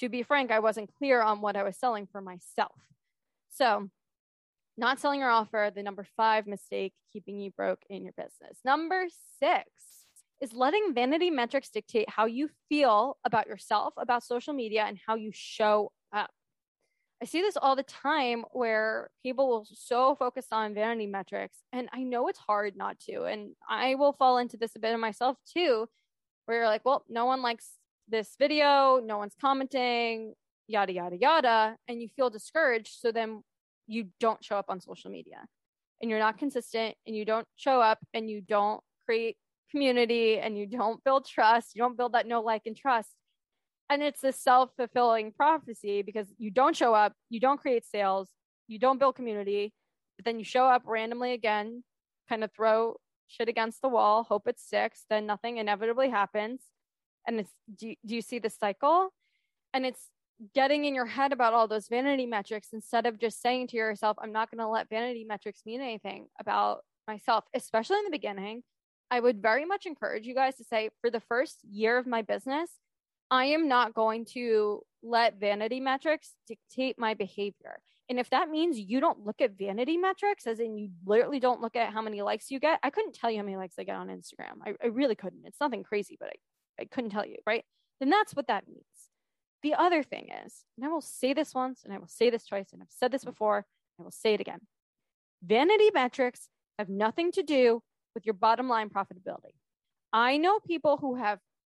to 0.00 0.08
be 0.08 0.22
frank, 0.22 0.50
I 0.50 0.58
wasn't 0.58 0.94
clear 0.98 1.22
on 1.22 1.40
what 1.40 1.56
I 1.56 1.62
was 1.62 1.76
selling 1.76 2.08
for 2.10 2.20
myself. 2.20 2.80
So 3.50 3.88
not 4.76 4.98
selling 4.98 5.20
your 5.20 5.30
offer, 5.30 5.70
the 5.74 5.82
number 5.82 6.06
five 6.16 6.46
mistake 6.46 6.94
keeping 7.12 7.38
you 7.38 7.50
broke 7.50 7.82
in 7.88 8.04
your 8.04 8.14
business. 8.16 8.58
Number 8.64 9.06
six 9.38 9.66
is 10.40 10.54
letting 10.54 10.94
vanity 10.94 11.30
metrics 11.30 11.68
dictate 11.68 12.08
how 12.08 12.24
you 12.24 12.48
feel 12.68 13.18
about 13.24 13.46
yourself, 13.46 13.92
about 13.98 14.22
social 14.24 14.54
media, 14.54 14.84
and 14.86 14.98
how 15.06 15.16
you 15.16 15.30
show 15.34 15.92
up. 16.14 16.30
I 17.22 17.26
see 17.26 17.42
this 17.42 17.58
all 17.58 17.76
the 17.76 17.82
time 17.82 18.46
where 18.52 19.10
people 19.22 19.48
will 19.48 19.66
so 19.70 20.14
focus 20.14 20.46
on 20.50 20.72
vanity 20.72 21.06
metrics, 21.06 21.58
and 21.74 21.90
I 21.92 22.02
know 22.02 22.28
it's 22.28 22.38
hard 22.38 22.74
not 22.74 22.98
to. 23.00 23.24
And 23.24 23.50
I 23.68 23.96
will 23.96 24.14
fall 24.14 24.38
into 24.38 24.56
this 24.56 24.74
a 24.76 24.78
bit 24.78 24.94
of 24.94 25.00
myself 25.00 25.36
too, 25.52 25.86
where 26.46 26.58
you're 26.58 26.66
like, 26.66 26.86
well, 26.86 27.04
no 27.10 27.26
one 27.26 27.42
likes 27.42 27.68
this 28.10 28.34
video, 28.38 29.00
no 29.04 29.18
one's 29.18 29.34
commenting, 29.40 30.34
yada, 30.66 30.92
yada, 30.92 31.16
yada. 31.16 31.76
And 31.88 32.00
you 32.00 32.08
feel 32.08 32.30
discouraged. 32.30 32.98
So 33.00 33.12
then 33.12 33.42
you 33.86 34.08
don't 34.20 34.44
show 34.44 34.56
up 34.56 34.66
on 34.68 34.80
social 34.80 35.10
media 35.10 35.46
and 36.00 36.10
you're 36.10 36.18
not 36.18 36.38
consistent 36.38 36.94
and 37.06 37.16
you 37.16 37.24
don't 37.24 37.46
show 37.56 37.80
up 37.80 37.98
and 38.14 38.30
you 38.30 38.40
don't 38.40 38.80
create 39.04 39.36
community 39.70 40.38
and 40.38 40.56
you 40.58 40.66
don't 40.66 41.02
build 41.04 41.26
trust, 41.26 41.74
you 41.74 41.82
don't 41.82 41.96
build 41.96 42.12
that 42.12 42.26
no 42.26 42.40
like, 42.40 42.62
and 42.66 42.76
trust. 42.76 43.10
And 43.88 44.02
it's 44.02 44.22
a 44.24 44.32
self 44.32 44.70
fulfilling 44.76 45.32
prophecy 45.32 46.02
because 46.02 46.28
you 46.38 46.50
don't 46.50 46.76
show 46.76 46.94
up, 46.94 47.12
you 47.28 47.40
don't 47.40 47.60
create 47.60 47.84
sales, 47.84 48.28
you 48.68 48.78
don't 48.78 48.98
build 48.98 49.16
community, 49.16 49.72
but 50.16 50.24
then 50.24 50.38
you 50.38 50.44
show 50.44 50.66
up 50.66 50.82
randomly 50.86 51.32
again, 51.32 51.82
kind 52.28 52.44
of 52.44 52.52
throw 52.52 52.96
shit 53.26 53.48
against 53.48 53.82
the 53.82 53.88
wall, 53.88 54.22
hope 54.22 54.46
it 54.46 54.58
sticks, 54.58 55.04
then 55.10 55.26
nothing 55.26 55.58
inevitably 55.58 56.10
happens. 56.10 56.60
And 57.26 57.40
it's 57.40 57.52
do 57.76 57.88
you, 57.88 57.96
do 58.04 58.14
you 58.14 58.22
see 58.22 58.38
the 58.38 58.50
cycle? 58.50 59.10
And 59.72 59.86
it's 59.86 60.08
getting 60.54 60.84
in 60.84 60.94
your 60.94 61.06
head 61.06 61.32
about 61.32 61.52
all 61.52 61.68
those 61.68 61.88
vanity 61.88 62.26
metrics 62.26 62.68
instead 62.72 63.06
of 63.06 63.18
just 63.18 63.42
saying 63.42 63.68
to 63.68 63.76
yourself, 63.76 64.16
I'm 64.20 64.32
not 64.32 64.50
going 64.50 64.58
to 64.58 64.68
let 64.68 64.88
vanity 64.88 65.24
metrics 65.24 65.62
mean 65.66 65.80
anything 65.80 66.28
about 66.38 66.80
myself, 67.06 67.44
especially 67.54 67.98
in 67.98 68.04
the 68.04 68.10
beginning. 68.10 68.62
I 69.10 69.20
would 69.20 69.42
very 69.42 69.64
much 69.64 69.86
encourage 69.86 70.26
you 70.26 70.34
guys 70.34 70.56
to 70.56 70.64
say, 70.64 70.90
for 71.00 71.10
the 71.10 71.20
first 71.20 71.58
year 71.68 71.98
of 71.98 72.06
my 72.06 72.22
business, 72.22 72.70
I 73.30 73.46
am 73.46 73.68
not 73.68 73.94
going 73.94 74.24
to 74.32 74.82
let 75.02 75.38
vanity 75.38 75.80
metrics 75.80 76.34
dictate 76.46 76.98
my 76.98 77.14
behavior. 77.14 77.80
And 78.08 78.18
if 78.18 78.30
that 78.30 78.50
means 78.50 78.78
you 78.78 79.00
don't 79.00 79.24
look 79.24 79.40
at 79.40 79.56
vanity 79.56 79.96
metrics, 79.96 80.46
as 80.46 80.58
in 80.58 80.76
you 80.76 80.90
literally 81.06 81.38
don't 81.38 81.60
look 81.60 81.76
at 81.76 81.92
how 81.92 82.02
many 82.02 82.22
likes 82.22 82.50
you 82.50 82.58
get, 82.58 82.80
I 82.82 82.90
couldn't 82.90 83.14
tell 83.14 83.30
you 83.30 83.38
how 83.38 83.44
many 83.44 83.56
likes 83.56 83.76
I 83.78 83.84
get 83.84 83.94
on 83.94 84.08
Instagram. 84.08 84.58
I, 84.64 84.74
I 84.82 84.88
really 84.88 85.14
couldn't. 85.14 85.42
It's 85.44 85.60
nothing 85.60 85.84
crazy, 85.84 86.16
but 86.18 86.30
I, 86.30 86.32
I 86.80 86.84
couldn't 86.84 87.10
tell 87.10 87.26
you, 87.26 87.36
right? 87.46 87.64
Then 87.98 88.10
that's 88.10 88.34
what 88.34 88.46
that 88.48 88.66
means. 88.66 88.84
The 89.62 89.74
other 89.74 90.02
thing 90.02 90.28
is, 90.44 90.64
and 90.76 90.86
I 90.86 90.88
will 90.88 91.02
say 91.02 91.32
this 91.34 91.54
once 91.54 91.82
and 91.84 91.92
I 91.92 91.98
will 91.98 92.08
say 92.08 92.30
this 92.30 92.46
twice, 92.46 92.72
and 92.72 92.82
I've 92.82 92.88
said 92.90 93.12
this 93.12 93.24
before, 93.24 93.66
I 93.98 94.02
will 94.02 94.10
say 94.10 94.34
it 94.34 94.40
again. 94.40 94.60
Vanity 95.42 95.90
metrics 95.92 96.48
have 96.78 96.88
nothing 96.88 97.30
to 97.32 97.42
do 97.42 97.82
with 98.14 98.24
your 98.24 98.34
bottom 98.34 98.68
line 98.68 98.88
profitability. 98.88 99.54
I 100.12 100.38
know 100.38 100.58
people 100.60 100.96
who 100.96 101.16
have 101.16 101.38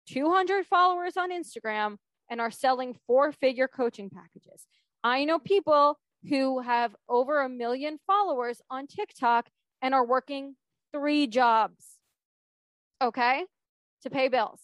200 0.09 0.67
followers 0.67 1.17
on 1.17 1.31
Instagram 1.31 1.97
and 2.29 2.41
are 2.41 2.51
selling 2.51 2.97
four 3.07 3.33
figure 3.33 3.69
coaching 3.69 4.11
packages. 4.11 4.67
I 5.03 5.25
know 5.25 5.39
people 5.39 5.99
who 6.29 6.61
have 6.61 6.95
over 7.09 7.41
a 7.41 7.49
million 7.49 7.99
followers 8.07 8.61
on 8.71 8.87
TikTok 8.87 9.49
and 9.81 9.95
are 9.95 10.07
working 10.07 10.57
three 10.93 11.27
jobs, 11.27 11.99
okay, 13.01 13.45
to 14.03 14.11
pay 14.11 14.29
bills. 14.29 14.61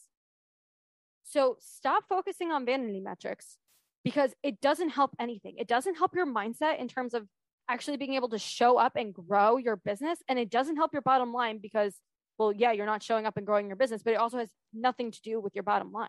So 1.26 1.56
stop 1.58 2.04
focusing 2.08 2.52
on 2.52 2.64
vanity 2.64 3.00
metrics 3.00 3.58
because 4.04 4.32
it 4.44 4.60
doesn't 4.60 4.90
help 4.90 5.10
anything. 5.18 5.56
It 5.58 5.66
doesn't 5.66 5.96
help 5.96 6.14
your 6.14 6.26
mindset 6.26 6.78
in 6.78 6.86
terms 6.86 7.14
of 7.14 7.26
actually 7.68 7.96
being 7.96 8.14
able 8.14 8.28
to 8.28 8.38
show 8.38 8.78
up 8.78 8.94
and 8.94 9.12
grow 9.12 9.56
your 9.56 9.74
business. 9.74 10.20
And 10.28 10.38
it 10.38 10.50
doesn't 10.50 10.76
help 10.76 10.92
your 10.92 11.02
bottom 11.02 11.32
line 11.32 11.58
because, 11.60 11.96
well, 12.38 12.52
yeah, 12.52 12.70
you're 12.70 12.86
not 12.86 13.02
showing 13.02 13.26
up 13.26 13.36
and 13.36 13.44
growing 13.44 13.66
your 13.66 13.74
business, 13.74 14.04
but 14.04 14.12
it 14.12 14.20
also 14.20 14.38
has 14.38 14.50
nothing 14.72 15.10
to 15.10 15.20
do 15.22 15.40
with 15.40 15.56
your 15.56 15.64
bottom 15.64 15.90
line. 15.90 16.08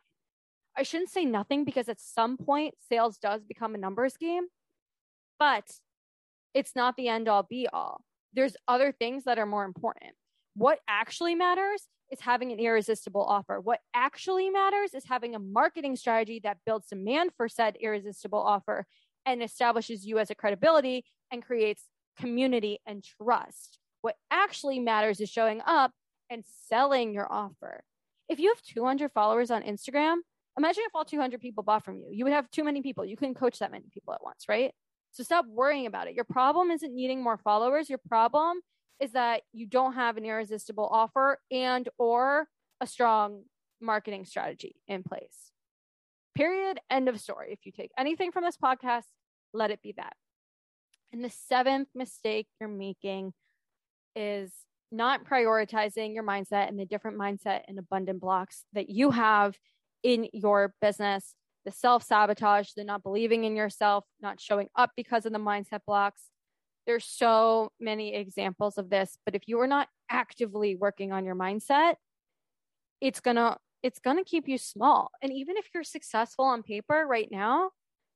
I 0.77 0.84
shouldn't 0.84 1.10
say 1.10 1.25
nothing 1.25 1.65
because 1.65 1.89
at 1.89 1.99
some 1.99 2.38
point 2.38 2.75
sales 2.88 3.17
does 3.17 3.43
become 3.43 3.73
a 3.73 3.80
numbers 3.80 4.15
game, 4.17 4.43
but 5.39 5.65
it's 6.53 6.75
not 6.75 6.95
the 6.95 7.08
end 7.08 7.27
all 7.27 7.41
be 7.41 7.67
all. 7.73 8.01
There's 8.34 8.56
other 8.67 8.91
things 8.91 9.23
that 9.23 9.39
are 9.39 9.47
more 9.47 9.65
important. 9.65 10.12
What 10.53 10.77
actually 10.88 11.34
matters 11.34 11.88
is 12.12 12.22
having 12.22 12.52
an 12.52 12.60
irresistible 12.60 13.24
offer. 13.24 13.60
What 13.60 13.80
actually 13.93 14.50
matters 14.50 14.93
is 14.93 15.06
having 15.06 15.36
a 15.36 15.39
marketing 15.39 15.96
strategy 15.96 16.39
that 16.43 16.58
builds 16.65 16.88
demand 16.88 17.32
for 17.36 17.50
said 17.50 17.78
irresistible 17.80 18.39
offer 18.39 18.86
and 19.26 19.43
establishes 19.43 20.06
you 20.06 20.20
as 20.20 20.30
a 20.30 20.36
credibility 20.36 21.04
and 21.32 21.43
creates 21.43 21.84
community 22.17 22.80
and 22.86 23.04
trust. 23.04 23.80
What 24.02 24.15
actually 24.32 24.80
matters 24.80 25.20
is 25.20 25.30
showing 25.30 25.62
up 25.65 25.91
and 26.30 26.43
selling 26.67 27.13
your 27.13 27.32
offer. 27.32 27.84
If 28.30 28.39
you 28.39 28.50
have 28.50 28.62
200 28.62 29.12
followers 29.12 29.52
on 29.52 29.63
Instagram, 29.63 30.17
imagine 30.58 30.84
if 30.86 30.96
all 30.96 31.06
200 31.06 31.39
people 31.39 31.63
bought 31.63 31.84
from 31.84 31.98
you. 31.98 32.08
You 32.12 32.24
would 32.26 32.34
have 32.34 32.50
too 32.52 32.63
many 32.63 32.82
people. 32.82 33.06
You 33.06 33.17
couldn't 33.17 33.36
coach 33.36 33.60
that 33.60 33.72
many 33.72 33.86
people 33.93 34.13
at 34.13 34.24
once, 34.24 34.46
right? 34.50 34.74
So 35.12 35.24
stop 35.24 35.46
worrying 35.48 35.86
about 35.86 36.08
it. 36.08 36.15
Your 36.15 36.26
problem 36.26 36.72
isn't 36.72 36.93
needing 36.93 37.24
more 37.24 37.38
followers. 37.38 37.89
Your 37.89 38.00
problem 38.08 38.60
is 39.00 39.12
that 39.12 39.42
you 39.54 39.66
don't 39.66 39.94
have 39.94 40.18
an 40.18 40.26
irresistible 40.26 40.88
offer 40.92 41.40
and 41.52 41.88
or 41.98 42.48
a 42.82 42.88
strong 42.88 43.44
marketing 43.82 44.26
strategy 44.26 44.76
in 44.88 45.04
place. 45.04 45.52
Period. 46.36 46.80
End 46.90 47.10
of 47.10 47.20
story. 47.20 47.52
If 47.52 47.60
you 47.66 47.72
take 47.72 47.92
anything 47.98 48.32
from 48.32 48.44
this 48.44 48.58
podcast, 48.58 49.06
let 49.54 49.72
it 49.72 49.82
be 49.82 49.94
that. 49.98 50.14
And 51.12 51.24
the 51.24 51.30
seventh 51.30 51.88
mistake 51.96 52.48
you're 52.60 52.70
making 52.70 53.34
is 54.16 54.52
not 54.92 55.26
prioritizing 55.26 56.14
your 56.14 56.24
mindset 56.24 56.70
and 56.70 56.80
the 56.80 56.86
different 56.86 57.18
mindset 57.18 57.62
and 57.68 57.78
abundant 57.80 58.22
blocks 58.22 58.64
that 58.74 58.90
you 58.90 59.12
have 59.12 59.56
in 60.04 60.28
your 60.34 60.74
business. 60.82 61.34
The 61.66 61.72
self 61.72 62.04
sabotage, 62.04 62.70
the 62.76 62.84
not 62.84 63.04
believing 63.04 63.44
in 63.44 63.56
yourself, 63.56 64.06
not 64.22 64.40
showing 64.40 64.70
up 64.76 64.92
because 64.96 65.26
of 65.26 65.34
the 65.34 65.40
mindset 65.40 65.82
blocks, 65.86 66.30
there's 66.88 67.06
so 67.06 67.71
many 67.80 68.15
examples 68.15 68.78
of 68.78 68.89
this, 68.89 69.17
but 69.26 69.36
if 69.36 69.43
you 69.47 69.60
are 69.60 69.67
not 69.67 69.89
actively 70.10 70.76
working 70.76 71.12
on 71.12 71.26
your 71.26 71.36
mindset, 71.36 71.95
it's 73.02 73.19
going 73.19 73.36
to 73.36 73.58
it's 73.84 74.00
going 74.00 74.17
to 74.17 74.23
keep 74.23 74.47
you 74.47 74.58
small. 74.58 75.12
And 75.21 75.32
even 75.32 75.56
if 75.56 75.67
you're 75.73 75.84
successful 75.84 76.45
on 76.45 76.63
paper 76.63 77.06
right 77.08 77.28
now, 77.30 77.69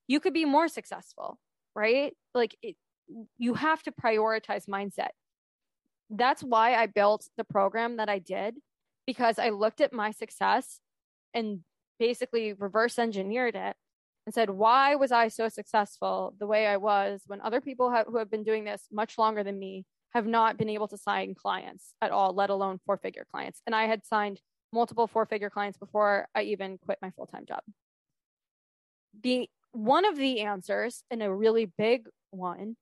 you 0.08 0.20
could 0.20 0.34
be 0.34 0.44
more 0.46 0.68
successful, 0.68 1.38
right? 1.76 2.14
Like 2.34 2.56
it, 2.64 2.76
you 3.38 3.54
have 3.54 3.84
to 3.84 3.92
prioritize 3.92 4.68
mindset. 4.68 5.10
That's 6.10 6.42
why 6.42 6.76
I 6.76 6.88
built 6.88 7.28
the 7.38 7.44
program 7.44 7.98
that 7.98 8.10
I 8.10 8.20
did 8.20 8.56
because 9.06 9.38
I 9.38 9.50
looked 9.50 9.82
at 9.82 9.94
my 9.94 10.12
success 10.12 10.80
and 11.34 11.60
basically 12.00 12.54
reverse 12.54 12.98
engineered 12.98 13.56
it 13.56 13.76
and 14.32 14.34
said, 14.34 14.50
Why 14.50 14.96
was 14.96 15.12
I 15.12 15.28
so 15.28 15.50
successful 15.50 16.34
the 16.40 16.48
way 16.48 16.66
I 16.66 16.78
was 16.78 17.24
when 17.28 17.42
other 17.42 17.60
people 17.60 17.92
who 18.08 18.18
have 18.18 18.32
been 18.32 18.46
doing 18.46 18.64
this 18.64 18.88
much 18.90 19.18
longer 19.18 19.44
than 19.44 19.60
me 19.60 19.84
have 20.14 20.26
not 20.26 20.58
been 20.58 20.70
able 20.70 20.88
to 20.88 20.98
sign 20.98 21.36
clients 21.36 21.96
at 22.02 22.12
all, 22.12 22.34
let 22.34 22.50
alone 22.50 22.80
four 22.86 22.96
figure 22.96 23.26
clients? 23.30 23.62
And 23.66 23.76
I 23.76 23.88
had 23.88 24.06
signed 24.06 24.40
multiple 24.72 25.06
four 25.06 25.26
figure 25.26 25.50
clients 25.50 25.78
before 25.78 26.30
I 26.34 26.44
even 26.44 26.78
quit 26.78 26.98
my 27.02 27.10
full 27.12 27.26
time 27.26 27.46
job. 27.46 27.60
The 29.22 29.50
one 29.74 30.06
of 30.06 30.16
the 30.16 30.40
answers, 30.40 31.04
and 31.12 31.22
a 31.22 31.34
really 31.34 31.66
big 31.66 32.08
one, 32.30 32.78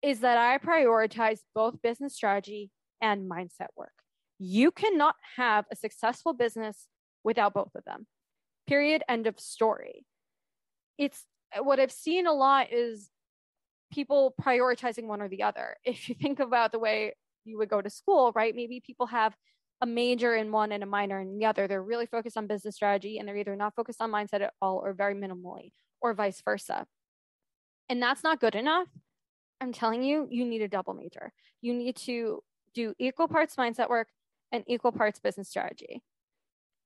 is 0.00 0.20
that 0.20 0.38
I 0.38 0.56
prioritize 0.56 1.40
both 1.54 1.82
business 1.82 2.14
strategy 2.14 2.70
and 3.02 3.30
mindset 3.30 3.68
work. 3.76 3.92
You 4.38 4.70
cannot 4.70 5.16
have 5.36 5.66
a 5.70 5.76
successful 5.76 6.32
business 6.32 6.88
without 7.24 7.52
both 7.52 7.74
of 7.74 7.84
them. 7.84 8.06
Period. 8.66 9.02
End 9.06 9.26
of 9.26 9.38
story. 9.38 10.06
It's 10.98 11.24
what 11.58 11.80
I've 11.80 11.92
seen 11.92 12.26
a 12.26 12.32
lot 12.32 12.72
is 12.72 13.10
people 13.92 14.34
prioritizing 14.40 15.04
one 15.04 15.20
or 15.20 15.28
the 15.28 15.42
other. 15.42 15.76
If 15.84 16.08
you 16.08 16.14
think 16.14 16.40
about 16.40 16.72
the 16.72 16.78
way 16.78 17.14
you 17.44 17.58
would 17.58 17.68
go 17.68 17.80
to 17.80 17.90
school, 17.90 18.32
right? 18.34 18.54
Maybe 18.54 18.80
people 18.80 19.06
have 19.06 19.36
a 19.80 19.86
major 19.86 20.34
in 20.34 20.50
one 20.50 20.72
and 20.72 20.82
a 20.82 20.86
minor 20.86 21.20
in 21.20 21.38
the 21.38 21.44
other. 21.44 21.68
They're 21.68 21.82
really 21.82 22.06
focused 22.06 22.36
on 22.36 22.46
business 22.46 22.74
strategy 22.74 23.18
and 23.18 23.28
they're 23.28 23.36
either 23.36 23.56
not 23.56 23.74
focused 23.74 24.00
on 24.00 24.10
mindset 24.10 24.40
at 24.40 24.54
all 24.62 24.78
or 24.78 24.94
very 24.94 25.14
minimally, 25.14 25.72
or 26.00 26.14
vice 26.14 26.40
versa. 26.42 26.86
And 27.88 28.02
that's 28.02 28.24
not 28.24 28.40
good 28.40 28.54
enough. 28.54 28.88
I'm 29.60 29.72
telling 29.72 30.02
you, 30.02 30.26
you 30.30 30.44
need 30.44 30.62
a 30.62 30.68
double 30.68 30.94
major. 30.94 31.32
You 31.60 31.74
need 31.74 31.96
to 31.96 32.42
do 32.74 32.94
equal 32.98 33.28
parts 33.28 33.56
mindset 33.56 33.88
work 33.88 34.08
and 34.52 34.64
equal 34.66 34.92
parts 34.92 35.18
business 35.18 35.48
strategy. 35.48 36.02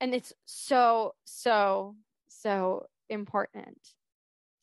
And 0.00 0.14
it's 0.14 0.32
so, 0.44 1.14
so, 1.24 1.96
so 2.28 2.86
important. 3.08 3.78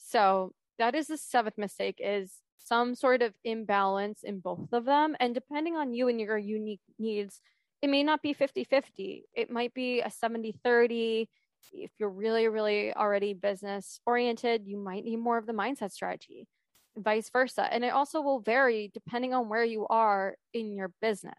So 0.06 0.54
that 0.78 0.94
is 0.94 1.08
the 1.08 1.18
seventh 1.18 1.58
mistake 1.58 2.00
is 2.00 2.32
some 2.60 2.94
sort 2.96 3.22
of 3.22 3.34
imbalance 3.44 4.24
in 4.24 4.40
both 4.40 4.72
of 4.72 4.86
them. 4.86 5.16
And 5.20 5.34
depending 5.34 5.76
on 5.76 5.94
you 5.94 6.08
and 6.08 6.22
your 6.22 6.38
unique 6.38 6.82
needs, 7.00 7.42
it 7.82 7.90
may 7.90 8.04
not 8.04 8.22
be 8.22 8.34
50 8.34 8.64
50. 8.66 9.26
It 9.34 9.50
might 9.50 9.74
be 9.74 10.02
a 10.02 10.12
70 10.12 10.56
30. 10.64 11.30
If 11.74 11.92
you're 11.98 12.10
really, 12.10 12.48
really 12.48 12.94
already 12.94 13.34
business 13.34 14.00
oriented, 14.06 14.68
you 14.68 14.78
might 14.78 15.04
need 15.04 15.18
more 15.18 15.38
of 15.40 15.48
the 15.48 15.54
mindset 15.54 15.92
strategy, 15.92 16.48
vice 16.96 17.30
versa. 17.32 17.68
And 17.72 17.84
it 17.84 17.90
also 17.90 18.22
will 18.22 18.40
vary 18.40 18.92
depending 18.94 19.34
on 19.34 19.50
where 19.50 19.64
you 19.64 19.88
are 19.88 20.36
in 20.54 20.72
your 20.72 20.92
business, 21.02 21.34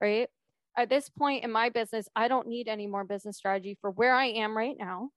right? 0.00 0.28
At 0.76 0.90
this 0.90 1.08
point 1.08 1.44
in 1.44 1.50
my 1.50 1.70
business, 1.70 2.08
I 2.14 2.28
don't 2.28 2.48
need 2.48 2.68
any 2.68 2.86
more 2.86 3.04
business 3.04 3.38
strategy 3.38 3.78
for 3.80 3.90
where 3.90 4.14
I 4.14 4.26
am 4.26 4.56
right 4.56 4.76
now. 4.78 5.10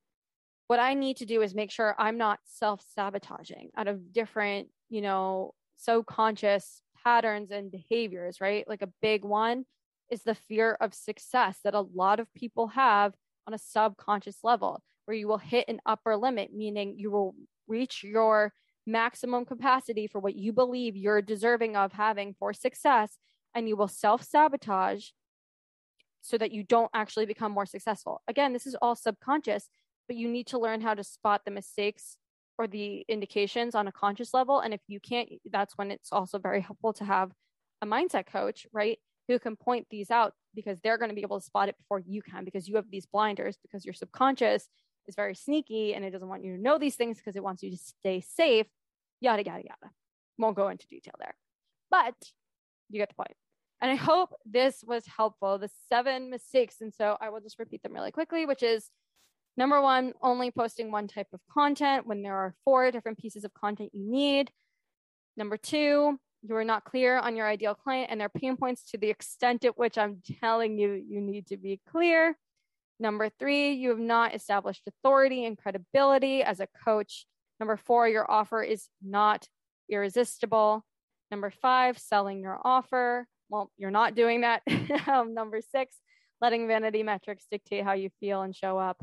What 0.66 0.78
I 0.78 0.94
need 0.94 1.18
to 1.18 1.26
do 1.26 1.42
is 1.42 1.54
make 1.54 1.70
sure 1.70 1.94
I'm 1.98 2.18
not 2.18 2.40
self 2.44 2.82
sabotaging 2.94 3.70
out 3.76 3.88
of 3.88 4.12
different, 4.12 4.68
you 4.88 5.02
know, 5.02 5.52
so 5.76 6.02
conscious 6.02 6.80
patterns 7.04 7.50
and 7.50 7.70
behaviors, 7.70 8.40
right? 8.40 8.66
Like 8.66 8.82
a 8.82 8.92
big 9.02 9.24
one 9.24 9.64
is 10.10 10.22
the 10.22 10.34
fear 10.34 10.76
of 10.80 10.94
success 10.94 11.58
that 11.64 11.74
a 11.74 11.80
lot 11.94 12.20
of 12.20 12.32
people 12.34 12.68
have 12.68 13.14
on 13.46 13.54
a 13.54 13.58
subconscious 13.58 14.38
level, 14.42 14.82
where 15.04 15.16
you 15.16 15.28
will 15.28 15.38
hit 15.38 15.68
an 15.68 15.80
upper 15.84 16.16
limit, 16.16 16.50
meaning 16.54 16.94
you 16.96 17.10
will 17.10 17.34
reach 17.68 18.02
your 18.02 18.52
maximum 18.86 19.44
capacity 19.44 20.06
for 20.06 20.18
what 20.18 20.34
you 20.34 20.52
believe 20.52 20.96
you're 20.96 21.22
deserving 21.22 21.76
of 21.76 21.92
having 21.92 22.34
for 22.38 22.52
success, 22.52 23.18
and 23.54 23.68
you 23.68 23.76
will 23.76 23.88
self 23.88 24.22
sabotage 24.22 25.08
so 26.20 26.38
that 26.38 26.52
you 26.52 26.62
don't 26.62 26.90
actually 26.94 27.26
become 27.26 27.52
more 27.52 27.66
successful. 27.66 28.22
Again, 28.26 28.54
this 28.54 28.66
is 28.66 28.74
all 28.80 28.96
subconscious, 28.96 29.68
but 30.06 30.16
you 30.16 30.28
need 30.28 30.46
to 30.48 30.58
learn 30.58 30.80
how 30.80 30.94
to 30.94 31.04
spot 31.04 31.42
the 31.44 31.50
mistakes 31.50 32.18
or 32.58 32.66
the 32.66 33.04
indications 33.08 33.74
on 33.74 33.88
a 33.88 33.92
conscious 33.92 34.32
level. 34.32 34.60
And 34.60 34.72
if 34.72 34.80
you 34.86 35.00
can't, 35.00 35.28
that's 35.50 35.76
when 35.76 35.90
it's 35.90 36.12
also 36.12 36.38
very 36.38 36.60
helpful 36.60 36.92
to 36.94 37.04
have 37.04 37.32
a 37.82 37.86
mindset 37.86 38.26
coach, 38.26 38.66
right? 38.72 38.98
who 39.28 39.38
can 39.38 39.56
point 39.56 39.86
these 39.90 40.10
out 40.10 40.34
because 40.54 40.78
they're 40.80 40.98
going 40.98 41.08
to 41.08 41.14
be 41.14 41.22
able 41.22 41.40
to 41.40 41.44
spot 41.44 41.68
it 41.68 41.76
before 41.78 42.00
you 42.00 42.22
can 42.22 42.44
because 42.44 42.68
you 42.68 42.76
have 42.76 42.90
these 42.90 43.06
blinders 43.06 43.56
because 43.62 43.84
your 43.84 43.94
subconscious 43.94 44.68
is 45.06 45.14
very 45.14 45.34
sneaky 45.34 45.94
and 45.94 46.04
it 46.04 46.10
doesn't 46.10 46.28
want 46.28 46.44
you 46.44 46.56
to 46.56 46.62
know 46.62 46.78
these 46.78 46.96
things 46.96 47.18
because 47.18 47.36
it 47.36 47.42
wants 47.42 47.62
you 47.62 47.70
to 47.70 47.76
stay 47.76 48.20
safe 48.20 48.66
yada 49.20 49.42
yada 49.44 49.62
yada 49.62 49.92
won't 50.38 50.56
go 50.56 50.68
into 50.68 50.86
detail 50.88 51.14
there 51.18 51.34
but 51.90 52.14
you 52.90 52.98
get 52.98 53.08
the 53.08 53.14
point. 53.14 53.32
and 53.80 53.90
i 53.90 53.94
hope 53.94 54.34
this 54.44 54.84
was 54.86 55.04
helpful 55.06 55.58
the 55.58 55.70
seven 55.88 56.30
mistakes 56.30 56.76
and 56.80 56.92
so 56.92 57.16
i 57.20 57.30
will 57.30 57.40
just 57.40 57.58
repeat 57.58 57.82
them 57.82 57.92
really 57.92 58.12
quickly 58.12 58.46
which 58.46 58.62
is 58.62 58.90
number 59.56 59.80
one 59.80 60.12
only 60.22 60.50
posting 60.50 60.90
one 60.90 61.08
type 61.08 61.28
of 61.32 61.40
content 61.52 62.06
when 62.06 62.22
there 62.22 62.36
are 62.36 62.54
four 62.64 62.90
different 62.90 63.18
pieces 63.18 63.44
of 63.44 63.54
content 63.54 63.90
you 63.92 64.04
need 64.10 64.50
number 65.36 65.56
two 65.56 66.18
you 66.46 66.54
are 66.56 66.64
not 66.64 66.84
clear 66.84 67.18
on 67.18 67.36
your 67.36 67.46
ideal 67.46 67.74
client 67.74 68.08
and 68.10 68.20
their 68.20 68.28
pain 68.28 68.56
points 68.56 68.90
to 68.90 68.98
the 68.98 69.08
extent 69.08 69.64
at 69.64 69.78
which 69.78 69.96
I'm 69.96 70.20
telling 70.40 70.78
you 70.78 70.92
you 70.92 71.22
need 71.22 71.46
to 71.46 71.56
be 71.56 71.80
clear. 71.90 72.36
Number 73.00 73.30
three, 73.30 73.72
you 73.72 73.88
have 73.88 73.98
not 73.98 74.34
established 74.34 74.82
authority 74.86 75.46
and 75.46 75.56
credibility 75.56 76.42
as 76.42 76.60
a 76.60 76.68
coach. 76.84 77.26
Number 77.58 77.78
four, 77.78 78.08
your 78.08 78.30
offer 78.30 78.62
is 78.62 78.88
not 79.02 79.48
irresistible. 79.88 80.84
Number 81.30 81.50
five, 81.50 81.98
selling 81.98 82.40
your 82.40 82.60
offer. 82.62 83.26
Well, 83.48 83.70
you're 83.78 83.90
not 83.90 84.14
doing 84.14 84.42
that. 84.42 84.62
um, 85.08 85.32
number 85.32 85.60
six, 85.62 85.96
letting 86.42 86.68
vanity 86.68 87.02
metrics 87.02 87.46
dictate 87.50 87.84
how 87.84 87.94
you 87.94 88.10
feel 88.20 88.42
and 88.42 88.54
show 88.54 88.78
up. 88.78 89.02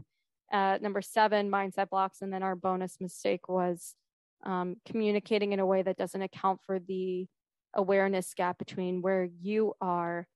Uh, 0.51 0.77
number 0.81 1.01
seven, 1.01 1.49
mindset 1.49 1.89
blocks. 1.89 2.21
And 2.21 2.31
then 2.31 2.43
our 2.43 2.55
bonus 2.55 2.97
mistake 2.99 3.47
was 3.47 3.95
um, 4.43 4.75
communicating 4.85 5.53
in 5.53 5.59
a 5.59 5.65
way 5.65 5.81
that 5.81 5.97
doesn't 5.97 6.21
account 6.21 6.59
for 6.65 6.79
the 6.79 7.27
awareness 7.73 8.33
gap 8.33 8.57
between 8.57 9.01
where 9.01 9.29
you 9.41 9.73
are 9.79 10.27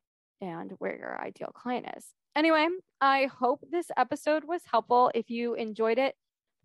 and 0.41 0.71
where 0.79 0.95
your 0.95 1.19
ideal 1.21 1.51
client 1.53 1.87
is. 1.97 2.05
Anyway, 2.35 2.67
I 3.01 3.25
hope 3.39 3.61
this 3.69 3.87
episode 3.97 4.43
was 4.45 4.61
helpful. 4.69 5.11
If 5.13 5.29
you 5.29 5.53
enjoyed 5.55 5.97
it, 5.97 6.15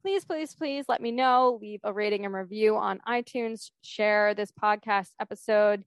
please, 0.02 0.24
please, 0.24 0.54
please 0.54 0.84
let 0.88 1.00
me 1.00 1.12
know. 1.12 1.58
Leave 1.60 1.80
a 1.84 1.92
rating 1.92 2.24
and 2.24 2.34
review 2.34 2.76
on 2.76 3.00
iTunes. 3.06 3.70
Share 3.82 4.34
this 4.34 4.50
podcast 4.50 5.10
episode 5.20 5.84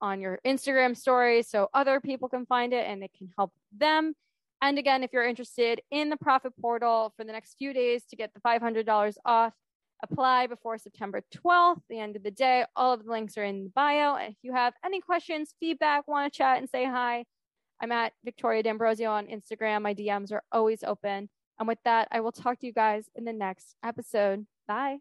on 0.00 0.20
your 0.20 0.38
Instagram 0.46 0.96
story 0.96 1.42
so 1.42 1.68
other 1.72 2.00
people 2.00 2.28
can 2.28 2.46
find 2.46 2.72
it 2.72 2.86
and 2.86 3.02
it 3.02 3.10
can 3.16 3.28
help 3.36 3.52
them. 3.76 4.14
And 4.62 4.78
again, 4.78 5.02
if 5.02 5.12
you're 5.12 5.26
interested 5.26 5.80
in 5.90 6.10
the 6.10 6.16
profit 6.16 6.52
portal 6.60 7.12
for 7.16 7.24
the 7.24 7.32
next 7.32 7.56
few 7.58 7.72
days 7.72 8.04
to 8.10 8.16
get 8.16 8.32
the 8.34 8.40
$500 8.40 9.16
off, 9.24 9.52
apply 10.02 10.46
before 10.46 10.78
September 10.78 11.22
12th, 11.34 11.80
the 11.88 11.98
end 11.98 12.16
of 12.16 12.22
the 12.22 12.30
day. 12.30 12.64
All 12.76 12.92
of 12.92 13.04
the 13.04 13.10
links 13.10 13.36
are 13.36 13.44
in 13.44 13.64
the 13.64 13.70
bio. 13.70 14.16
And 14.16 14.32
if 14.32 14.38
you 14.42 14.52
have 14.52 14.74
any 14.84 15.00
questions, 15.00 15.54
feedback, 15.60 16.06
want 16.06 16.32
to 16.32 16.36
chat 16.36 16.58
and 16.58 16.68
say 16.68 16.84
hi, 16.84 17.24
I'm 17.80 17.92
at 17.92 18.12
Victoria 18.24 18.62
D'Ambrozio 18.62 19.10
on 19.10 19.26
Instagram. 19.26 19.82
My 19.82 19.94
DMs 19.94 20.32
are 20.32 20.42
always 20.52 20.82
open. 20.82 21.28
And 21.58 21.68
with 21.68 21.78
that, 21.84 22.08
I 22.10 22.20
will 22.20 22.32
talk 22.32 22.60
to 22.60 22.66
you 22.66 22.72
guys 22.72 23.08
in 23.14 23.24
the 23.24 23.32
next 23.32 23.74
episode. 23.84 24.46
Bye. 24.66 24.98